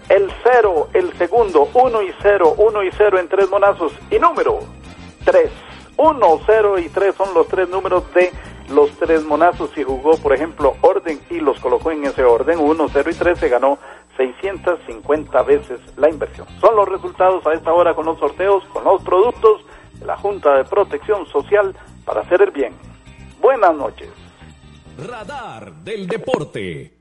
[0.08, 4.60] el 0, el segundo, 1 y 0, 1 y 0 en tres monazos y número
[5.24, 5.50] 3.
[5.96, 8.30] 1, 0 y 3 son los tres números de
[8.72, 9.70] los tres monazos.
[9.74, 13.36] Si jugó, por ejemplo, orden y los colocó en ese orden, 1, 0 y 3,
[13.36, 13.78] se ganó
[14.16, 16.46] 650 veces la inversión.
[16.60, 19.64] Son los resultados a esta hora con los sorteos, con los productos
[20.00, 22.72] de la Junta de Protección Social para hacer el bien.
[23.40, 24.08] Buenas noches.
[24.98, 27.00] Radar del Deporte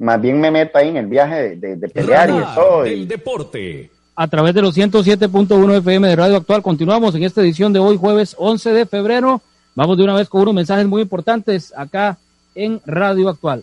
[0.00, 2.84] más bien me meto ahí en el viaje de, pelear y eso.
[2.84, 3.90] El deporte.
[4.16, 7.98] A través de los 107.1 FM de Radio Actual, continuamos en esta edición de hoy,
[7.98, 9.42] jueves 11 de febrero.
[9.74, 12.16] Vamos de una vez con unos mensajes muy importantes acá
[12.54, 13.62] en Radio Actual.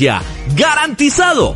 [0.55, 1.55] ¡Garantizado!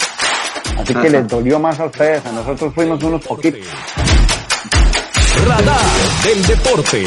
[0.81, 3.61] Así que les dolió más a ustedes, a nosotros fuimos unos poquitos.
[5.45, 5.85] Radar
[6.23, 7.05] del deporte.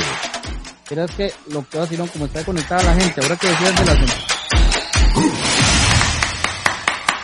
[0.85, 3.21] ¿Crees que lo que va a decir como está conectada la gente?
[3.21, 4.15] Ahora que decías de la gente.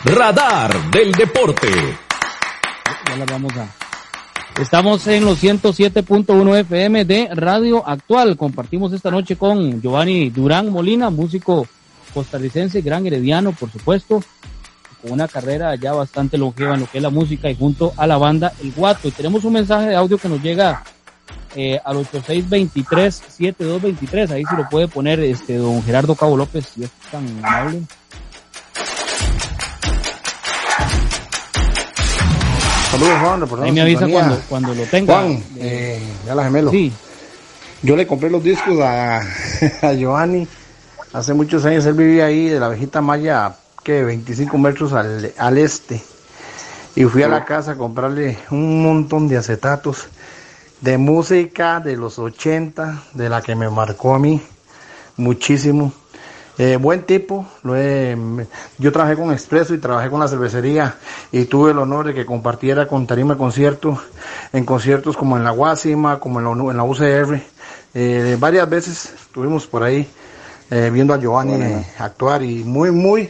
[0.03, 1.69] Radar del deporte.
[3.07, 4.61] Ya la vamos a.
[4.61, 8.35] Estamos en los 107.1 FM de Radio Actual.
[8.35, 11.65] Compartimos esta noche con Giovanni Durán Molina, músico
[12.13, 14.21] costarricense, gran herediano, por supuesto,
[15.01, 18.05] con una carrera ya bastante longeva en lo que es la música y junto a
[18.07, 19.07] la banda El Guato.
[19.07, 20.83] Y tenemos un mensaje de audio que nos llega
[21.55, 24.31] eh, al 8623-7223.
[24.31, 27.81] Ahí si lo puede poner este don Gerardo Cabo López, si es tan amable.
[32.91, 35.13] Saludos Juan, Ahí me avisa cuando, cuando lo tenga.
[35.13, 36.69] Juan, eh, ya la gemelo.
[36.71, 36.91] Sí.
[37.83, 39.21] Yo le compré los discos a,
[39.81, 40.47] a Giovanni.
[41.13, 45.57] Hace muchos años él vivía ahí de la Vejita Maya que 25 metros al, al
[45.57, 46.01] este.
[46.95, 50.07] Y fui a la casa a comprarle un montón de acetatos
[50.81, 54.41] de música de los 80, de la que me marcó a mí
[55.15, 55.93] muchísimo.
[56.57, 57.75] Eh, buen tipo, lo
[58.77, 60.95] yo trabajé con Expreso y trabajé con la cervecería
[61.31, 63.99] y tuve el honor de que compartiera con Tarima Concierto
[64.51, 67.41] en conciertos como en la Guasima, como en la, en la UCR.
[67.93, 70.07] Eh, varias veces estuvimos por ahí
[70.69, 73.29] eh, viendo a Giovanni actuar y muy, muy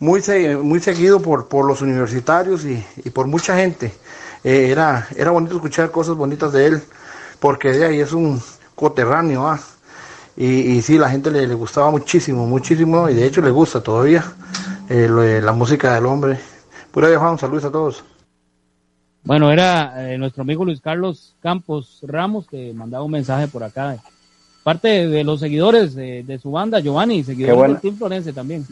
[0.00, 0.22] muy,
[0.62, 3.92] muy seguido por, por los universitarios y, por mucha gente.
[4.42, 6.82] Eh, era, era bonito escuchar cosas bonitas de él,
[7.38, 8.40] porque de ahí es un
[8.74, 9.60] coterráneo, ¿ah?
[10.36, 14.24] y, y sí, la gente le, gustaba muchísimo, muchísimo, y de hecho le gusta todavía
[14.88, 16.40] eh, la música del hombre.
[16.90, 18.02] Pura de Juan, saludos a todos.
[19.22, 23.98] Bueno, era eh, nuestro amigo Luis Carlos Campos Ramos que mandaba un mensaje por acá.
[24.64, 28.66] Parte de, los seguidores de, su banda, Giovanni, seguidores del Team Florense también.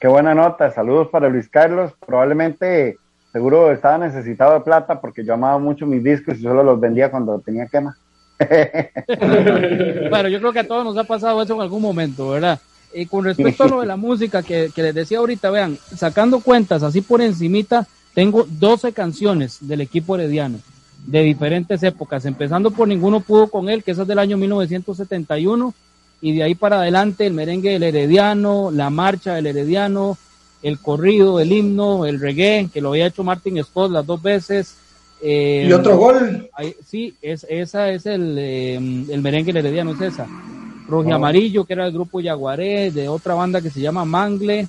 [0.00, 0.70] Qué buena nota.
[0.70, 1.92] Saludos para Luis Carlos.
[2.04, 2.96] Probablemente,
[3.32, 7.10] seguro estaba necesitado de plata porque yo amaba mucho mis discos y solo los vendía
[7.10, 7.94] cuando tenía quema.
[10.08, 12.58] bueno, yo creo que a todos nos ha pasado eso en algún momento, ¿verdad?
[12.94, 16.82] Y con respecto a lo de la música que, les decía ahorita, vean, sacando cuentas
[16.82, 20.58] así por encimita, tengo 12 canciones del equipo herediano
[21.06, 25.74] de diferentes épocas, empezando por Ninguno Pudo con él, que esa es del año 1971,
[26.20, 30.18] y de ahí para adelante el merengue del Herediano, la marcha del Herediano,
[30.62, 34.76] el corrido, el himno, el reggae, que lo había hecho Martin Scott las dos veces.
[35.22, 36.48] Eh, ¿Y otro gol?
[36.84, 40.26] sí, es, esa es el, eh, el merengue del Herediano, es esa.
[40.88, 44.66] Rojo Amarillo, que era el grupo Yaguaré, de otra banda que se llama Mangle.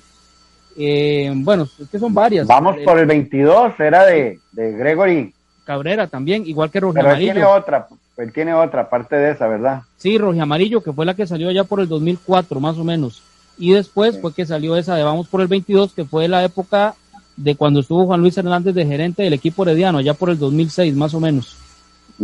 [0.76, 2.46] Eh, bueno, es que son varias.
[2.46, 5.34] Vamos por el 22, era de, de Gregory.
[5.64, 7.32] Cabrera también, igual que Rojo Pero Amarillo.
[7.32, 7.86] Tiene otra,
[8.22, 9.82] él tiene otra parte de esa, ¿verdad?
[9.96, 13.22] Sí, Rojo Amarillo, que fue la que salió ya por el 2004, más o menos.
[13.58, 16.94] Y después fue que salió esa de Vamos por el 22, que fue la época
[17.36, 20.94] de cuando estuvo Juan Luis Hernández de gerente del equipo herediano, ya por el 2006,
[20.94, 21.56] más o menos.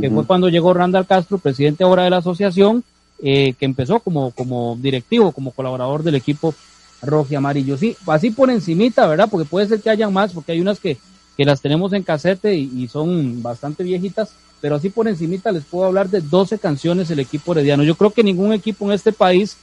[0.00, 2.84] Que fue cuando llegó Randall Castro, presidente ahora de la asociación,
[3.20, 6.54] eh, que empezó como, como directivo, como colaborador del equipo
[7.02, 7.76] rojo y amarillo.
[7.76, 9.28] Sí, así por encimita, ¿verdad?
[9.30, 10.98] Porque puede ser que hayan más, porque hay unas que,
[11.36, 14.30] que las tenemos en casete y, son bastante viejitas,
[14.60, 17.82] pero así por encimita les puedo hablar de 12 canciones el equipo herediano.
[17.82, 19.56] Yo creo que ningún equipo en este país,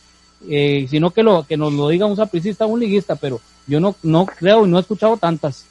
[0.49, 3.79] eh, sino que lo que nos lo diga un sapricista o un liguista, pero yo
[3.79, 5.65] no, no creo y no he escuchado tantas.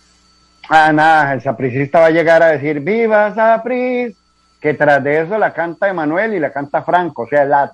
[0.69, 4.15] Ah, nada, el sapricista va a llegar a decir, viva Sapris,
[4.61, 7.71] que tras de eso la canta Emanuel y la canta Franco, o sea, la,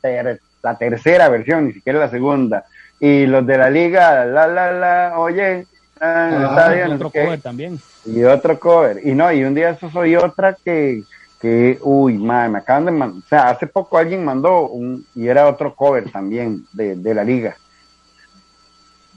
[0.62, 2.64] la tercera versión, ni siquiera la segunda.
[2.98, 5.66] Y los de la liga, la, la, la, oye,
[6.00, 7.80] ah, y otro cover también.
[8.04, 9.00] Y otro cover.
[9.04, 11.02] Y no, y un día eso soy otra que,
[11.40, 15.26] que uy, madre, me acaban de mandar, o sea, hace poco alguien mandó un, y
[15.26, 17.56] era otro cover también de, de la liga.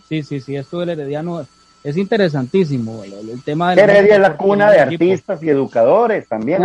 [0.07, 1.45] Sí, sí, sí, esto del Herediano
[1.83, 6.61] es interesantísimo el, tema de Heredia es la cuna de artistas y educadores también.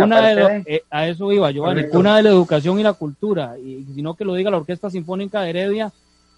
[0.65, 4.23] Eh, a eso iba, Giovanni, cuna de la educación y la cultura, y sino que
[4.23, 5.91] lo diga la Orquesta Sinfónica de Heredia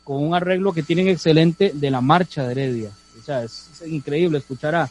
[0.03, 2.89] con un arreglo que tienen excelente de la marcha de Heredia.
[3.19, 4.89] O sea, es, increíble escuchar a,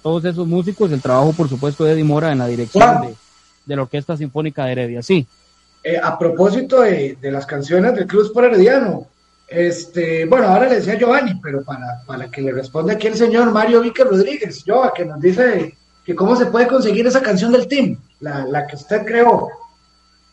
[0.00, 3.14] todos esos músicos, el trabajo por supuesto de Eddie Mora en la dirección de,
[3.66, 5.26] la Orquesta Sinfónica de Heredia, sí.
[5.84, 9.08] Eh, a propósito de, de, las canciones del Club por Herediano,
[9.48, 13.50] este, bueno, ahora le decía Giovanni, pero para, para que le responda aquí el señor
[13.52, 17.68] Mario Víquez Rodríguez, yo, que nos dice que cómo se puede conseguir esa canción del
[17.68, 19.50] team, la, la que usted creó.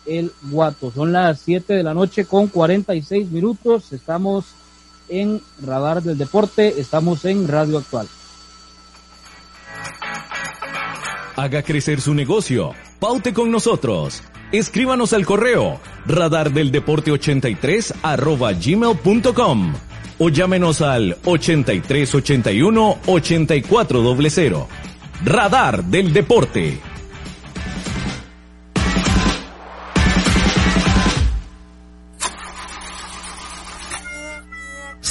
[0.06, 0.92] El Guato.
[0.92, 3.92] Son las 7 de la noche con 46 minutos.
[3.92, 4.46] Estamos
[5.08, 8.08] en Radar del Deporte, estamos en Radio Actual.
[11.36, 12.72] Haga crecer su negocio.
[13.00, 14.22] Paute con nosotros.
[14.52, 19.72] Escríbanos al correo radardeldeporte83 arroba gmail.com
[20.24, 24.66] o llámenos al 8381 8400.
[25.24, 26.91] Radar del Deporte.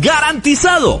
[0.00, 1.00] ¡Garantizado!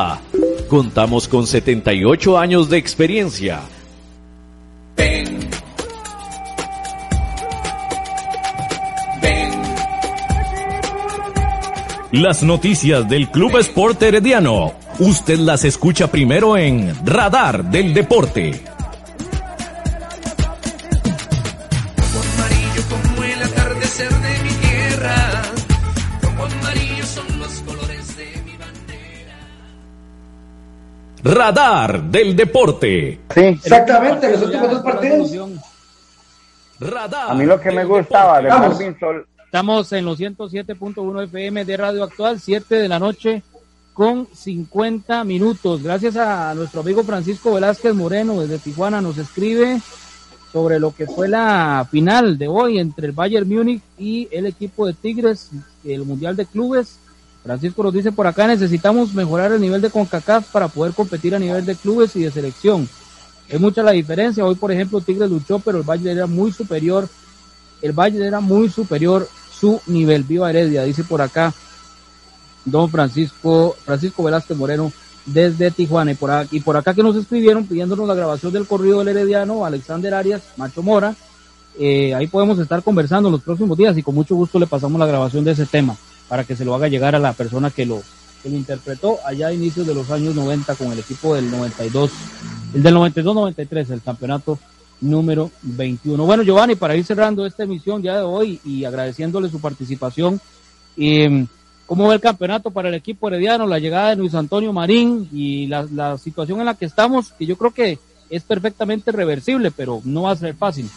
[0.69, 3.61] Contamos con 78 años de experiencia.
[12.11, 14.73] Las noticias del Club Sport Herediano.
[14.99, 18.70] Usted las escucha primero en Radar del Deporte.
[31.23, 33.19] Radar del Deporte.
[33.33, 35.51] Sí, exactamente, los últimos dos partidos.
[36.79, 37.31] Radar.
[37.31, 39.27] A mí lo que me gustaba de Marvin Sol.
[39.45, 43.43] Estamos en los 107.1 FM de Radio Actual, 7 de la noche
[43.93, 45.83] con 50 minutos.
[45.83, 49.81] Gracias a nuestro amigo Francisco Velázquez Moreno desde Tijuana nos escribe
[50.51, 54.85] sobre lo que fue la final de hoy entre el Bayern Múnich y el equipo
[54.85, 55.51] de Tigres,
[55.83, 56.97] el Mundial de Clubes.
[57.43, 61.39] Francisco nos dice por acá, necesitamos mejorar el nivel de CONCACAF para poder competir a
[61.39, 62.87] nivel de clubes y de selección.
[63.49, 64.45] Es mucha la diferencia.
[64.45, 67.09] Hoy, por ejemplo, Tigres luchó, pero el Valle era muy superior.
[67.81, 70.23] El Valle era muy superior su nivel.
[70.23, 71.53] Viva Heredia, dice por acá
[72.63, 74.93] don Francisco, Francisco Velázquez Moreno
[75.25, 76.11] desde Tijuana.
[76.11, 79.09] Y por, acá, y por acá que nos escribieron pidiéndonos la grabación del corrido del
[79.09, 81.15] Herediano, Alexander Arias, Macho Mora.
[81.79, 85.07] Eh, ahí podemos estar conversando los próximos días y con mucho gusto le pasamos la
[85.07, 85.97] grabación de ese tema
[86.31, 88.01] para que se lo haga llegar a la persona que lo,
[88.41, 92.09] que lo interpretó allá a inicios de los años 90 con el equipo del 92,
[92.73, 94.57] el del 92-93, el campeonato
[95.01, 96.25] número 21.
[96.25, 100.39] Bueno, Giovanni, para ir cerrando esta emisión ya de hoy y agradeciéndole su participación,
[100.95, 101.45] eh,
[101.85, 105.67] ¿cómo ve el campeonato para el equipo herediano, la llegada de Luis Antonio Marín y
[105.67, 109.99] la, la situación en la que estamos, que yo creo que es perfectamente reversible, pero
[110.05, 110.89] no va a ser fácil?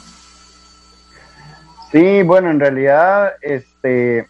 [1.90, 4.28] Sí, bueno, en realidad, este,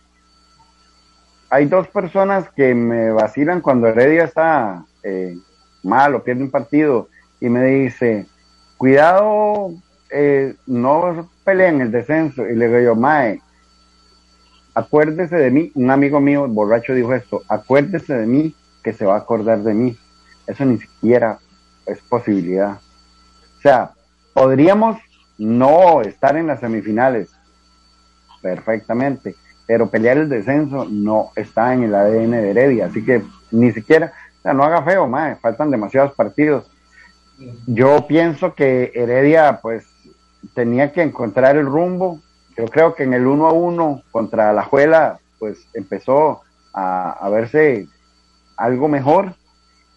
[1.55, 5.39] hay dos personas que me vacilan cuando Heredia está eh,
[5.85, 7.09] mal o pierde un partido
[7.41, 8.27] y me dice,
[8.77, 9.71] cuidado,
[10.11, 12.45] eh, no peleen el descenso.
[12.45, 13.41] Y le digo yo, Mae,
[14.75, 18.53] acuérdese de mí, un amigo mío borracho dijo esto, acuérdese de mí
[18.83, 19.97] que se va a acordar de mí.
[20.49, 21.39] Eso ni siquiera
[21.87, 22.81] es posibilidad.
[23.59, 23.93] O sea,
[24.33, 24.99] podríamos
[25.39, 27.31] no estar en las semifinales
[28.43, 29.37] perfectamente,
[29.67, 34.13] pero pelear el descenso no está en el ADN de Heredia, así que ni siquiera,
[34.39, 36.71] o sea, no haga feo, mae, faltan demasiados partidos.
[37.67, 39.87] Yo pienso que Heredia, pues,
[40.55, 42.21] tenía que encontrar el rumbo.
[42.57, 46.43] Yo creo que en el 1 a 1 contra la Juela, pues, empezó
[46.73, 47.89] a, a verse
[48.57, 49.35] algo mejor.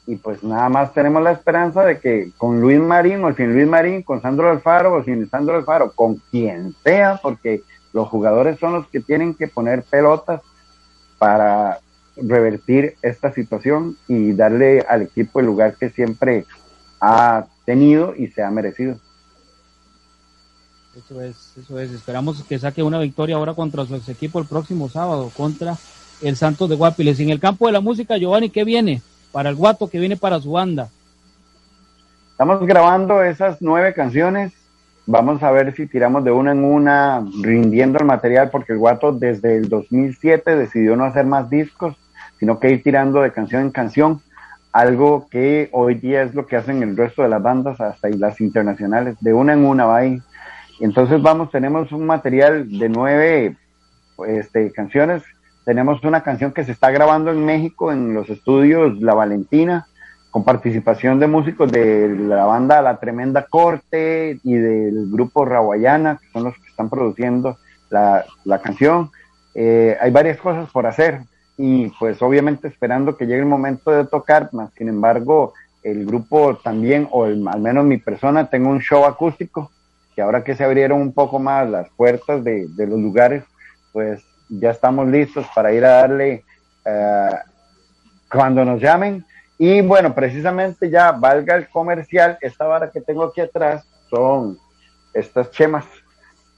[0.10, 3.68] y pues nada más tenemos la esperanza de que con Luis Marín o sin Luis
[3.68, 7.62] Marín, con Sandro Alfaro o sin Sandro Alfaro, con quien sea, porque
[7.98, 10.42] los jugadores son los que tienen que poner pelotas
[11.18, 11.80] para
[12.16, 16.46] revertir esta situación y darle al equipo el lugar que siempre
[17.02, 19.00] ha tenido y se ha merecido.
[20.96, 21.92] Eso es, eso es.
[21.92, 25.76] Esperamos que saque una victoria ahora contra su ex equipo el próximo sábado contra
[26.22, 27.20] el Santos de Guapiles.
[27.20, 29.90] En el campo de la música, Giovanni, ¿qué viene para el Guato?
[29.90, 30.90] ¿Qué viene para su banda?
[32.32, 34.54] Estamos grabando esas nueve canciones.
[35.10, 39.14] Vamos a ver si tiramos de una en una, rindiendo el material, porque el Guato
[39.14, 41.96] desde el 2007 decidió no hacer más discos,
[42.38, 44.22] sino que ir tirando de canción en canción
[44.74, 48.42] algo que hoy día es lo que hacen el resto de las bandas, hasta las
[48.42, 50.22] internacionales, de una en una va ahí.
[50.82, 53.58] Entonces vamos, tenemos un material de nueve
[54.28, 55.24] este, canciones,
[55.64, 59.87] tenemos una canción que se está grabando en México en los estudios La Valentina,
[60.32, 66.28] con participación de músicos de la banda La Tremenda Corte y del grupo Rawayana, que
[66.32, 67.58] son los que están produciendo
[67.90, 68.26] la,
[68.62, 69.10] canción.
[69.56, 71.22] Eh, hay varias cosas por hacer
[71.58, 75.54] y pues obviamente esperando que llegue el momento de tocar, más sin embargo
[75.84, 79.72] el grupo también, o al menos mi persona, tengo un show acústico,
[80.16, 83.44] que ahora que se abrieron un poco más las puertas de, los lugares,
[83.94, 86.44] pues ya estamos listos para ir a darle
[86.86, 87.30] eh,
[88.30, 89.24] cuando nos llamen.
[89.58, 94.58] Y bueno, precisamente ya valga el comercial, esta vara que tengo aquí atrás son
[95.14, 95.86] estas chemas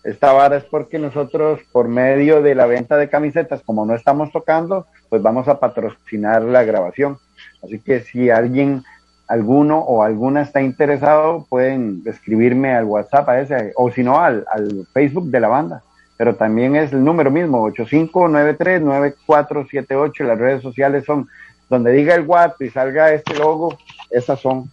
[0.03, 4.31] esta vara es porque nosotros, por medio de la venta de camisetas, como no estamos
[4.31, 7.17] tocando, pues vamos a patrocinar la grabación.
[7.61, 8.85] Así que si alguien,
[9.27, 14.45] alguno o alguna está interesado, pueden escribirme al WhatsApp a ese, o si no, al,
[14.51, 15.83] al Facebook de la banda.
[16.15, 20.23] Pero también es el número mismo, 8593-9478.
[20.23, 21.27] Las redes sociales son
[21.69, 23.77] donde diga el WhatsApp y salga este logo,
[24.09, 24.69] esas son.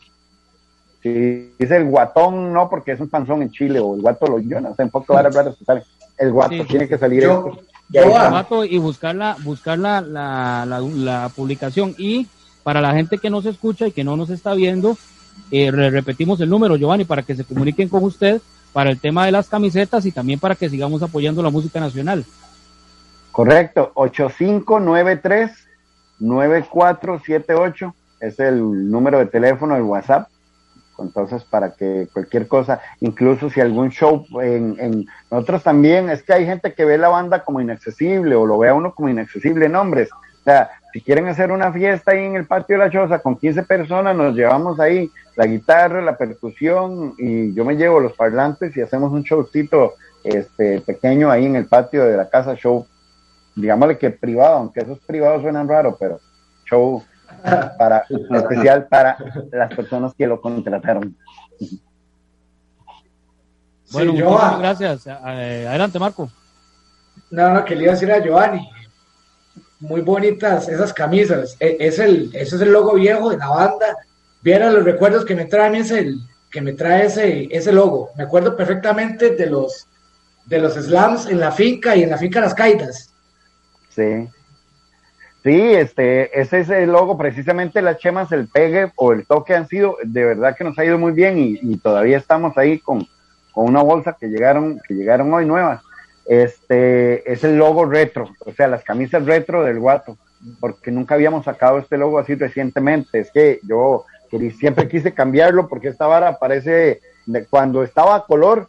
[1.02, 4.40] Si dice el guatón, no, porque es un panzón en Chile, o el guato lo
[4.40, 5.84] yo no sé, en poco va a hablar sale.
[6.18, 7.22] El guato tiene que salir.
[7.22, 7.58] Yo,
[7.90, 11.94] yo y buscar, la, buscar la, la, la, publicación.
[11.98, 12.26] Y
[12.62, 14.96] para la gente que no se escucha y que no nos está viendo,
[15.50, 18.40] eh, repetimos el número, Giovanni, para que se comuniquen con usted
[18.72, 22.24] para el tema de las camisetas y también para que sigamos apoyando la música nacional.
[23.30, 23.92] Correcto,
[26.20, 30.28] 8593-9478 es el número de teléfono del WhatsApp
[30.98, 36.32] entonces, para que cualquier cosa, incluso si algún show en, en, nosotros también, es que
[36.32, 39.76] hay gente que ve la banda como inaccesible o lo ve uno como inaccesible en
[39.76, 40.10] hombres.
[40.12, 43.36] O sea, si quieren hacer una fiesta ahí en el patio de la choza con
[43.36, 48.76] 15 personas, nos llevamos ahí la guitarra, la percusión y yo me llevo los parlantes
[48.76, 49.94] y hacemos un showcito
[50.24, 52.86] este, pequeño ahí en el patio de la casa, show,
[53.56, 56.20] digámosle que privado, aunque esos privados suenan raro, pero
[56.70, 57.02] show
[57.78, 58.04] para
[58.36, 59.16] especial para
[59.50, 61.16] las personas que lo contrataron.
[63.92, 65.06] Bueno, muchas gracias.
[65.06, 66.28] Adelante, Marco.
[67.30, 68.68] No, no, que le iba a decir a Giovanni.
[69.78, 71.56] Muy bonitas esas camisas.
[71.60, 73.96] E, es el, ese es el logo viejo de la banda.
[74.42, 76.14] Vieron los recuerdos que me traen ese,
[76.50, 78.10] que me trae ese, ese logo.
[78.16, 79.86] Me acuerdo perfectamente de los
[80.46, 83.12] de los slams en la finca y en la finca Las Caitas.
[83.96, 84.28] Sí.
[85.42, 89.68] Sí, este, ese es el logo, precisamente las chemas, el pegue o el toque han
[89.68, 93.06] sido, de verdad que nos ha ido muy bien y, todavía estamos ahí con,
[93.54, 95.80] una bolsa que llegaron, que llegaron hoy nuevas.
[96.26, 100.18] Este, es el logo retro, o sea, las camisas retro del guato,
[100.60, 103.20] porque nunca habíamos sacado este logo así recientemente.
[103.20, 104.04] Es que yo
[104.58, 107.00] siempre quise cambiarlo porque esta vara parece,
[107.48, 108.68] cuando estaba color,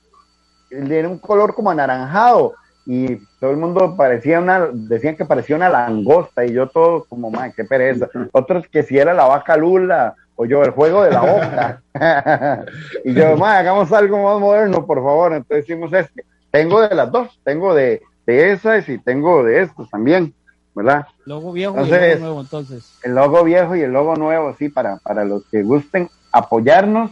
[0.70, 2.54] era un color como anaranjado
[2.90, 7.30] y todo el mundo parecía una, decían que parecía una langosta y yo todo como,
[7.30, 8.08] madre, qué pereza.
[8.32, 11.82] Otros que si era la vaca lula o yo el juego de la boca.
[13.04, 15.34] y yo, madre, hagamos algo más moderno, por favor.
[15.34, 16.24] Entonces hicimos este.
[16.50, 20.34] Tengo de las dos, tengo de, de esas y tengo de estos también,
[20.74, 21.08] ¿verdad?
[21.26, 23.00] Logo viejo y el logo nuevo, entonces.
[23.04, 27.12] El logo viejo y el logo nuevo, sí, para, para los que gusten apoyarnos.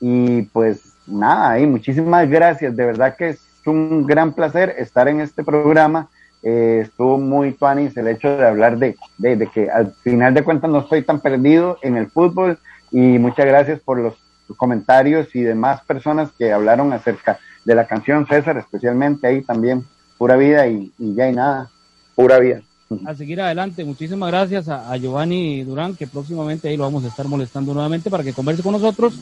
[0.00, 5.20] Y pues nada, y muchísimas gracias, de verdad que es un gran placer estar en
[5.20, 6.08] este programa.
[6.42, 10.70] Eh, estuvo muy tuanis el hecho de hablar de, de, que al final de cuentas
[10.70, 12.58] no estoy tan perdido en el fútbol
[12.90, 14.14] y muchas gracias por los
[14.56, 19.84] comentarios y demás personas que hablaron acerca de la canción César, especialmente ahí también,
[20.16, 21.70] pura vida y, ya hay nada,
[22.14, 22.62] pura vida.
[23.06, 27.08] A seguir adelante, muchísimas gracias a, a, Giovanni Durán, que próximamente ahí lo vamos a
[27.08, 29.20] estar molestando nuevamente para que converse con nosotros.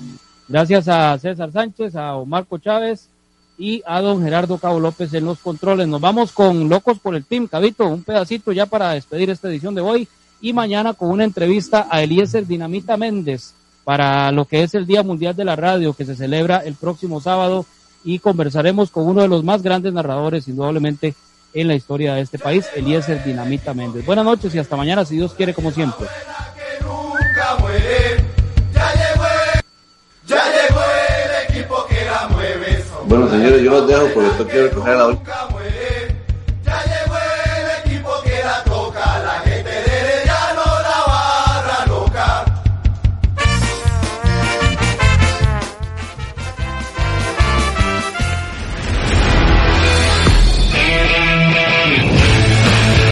[0.49, 3.11] Gracias a César Sánchez, a Marco Chávez,
[3.59, 5.89] y a don Gerardo Cabo López en los controles.
[5.89, 9.75] Nos vamos con Locos por el Team, Cabito, un pedacito ya para despedir esta edición
[9.75, 10.09] de hoy
[10.41, 15.03] y mañana con una entrevista a Eliezer Dinamita Méndez para lo que es el Día
[15.03, 17.67] Mundial de la Radio que se celebra el próximo sábado
[18.05, 21.15] y conversaremos con uno de los más grandes narradores indudablemente
[21.55, 24.07] en la historia de este país, Eliezer Dinamita Méndez.
[24.07, 26.07] Buenas noches y hasta mañana si Dios quiere como siempre.
[33.09, 35.07] Bueno, señores, yo los dejo porque esto quiero recoger la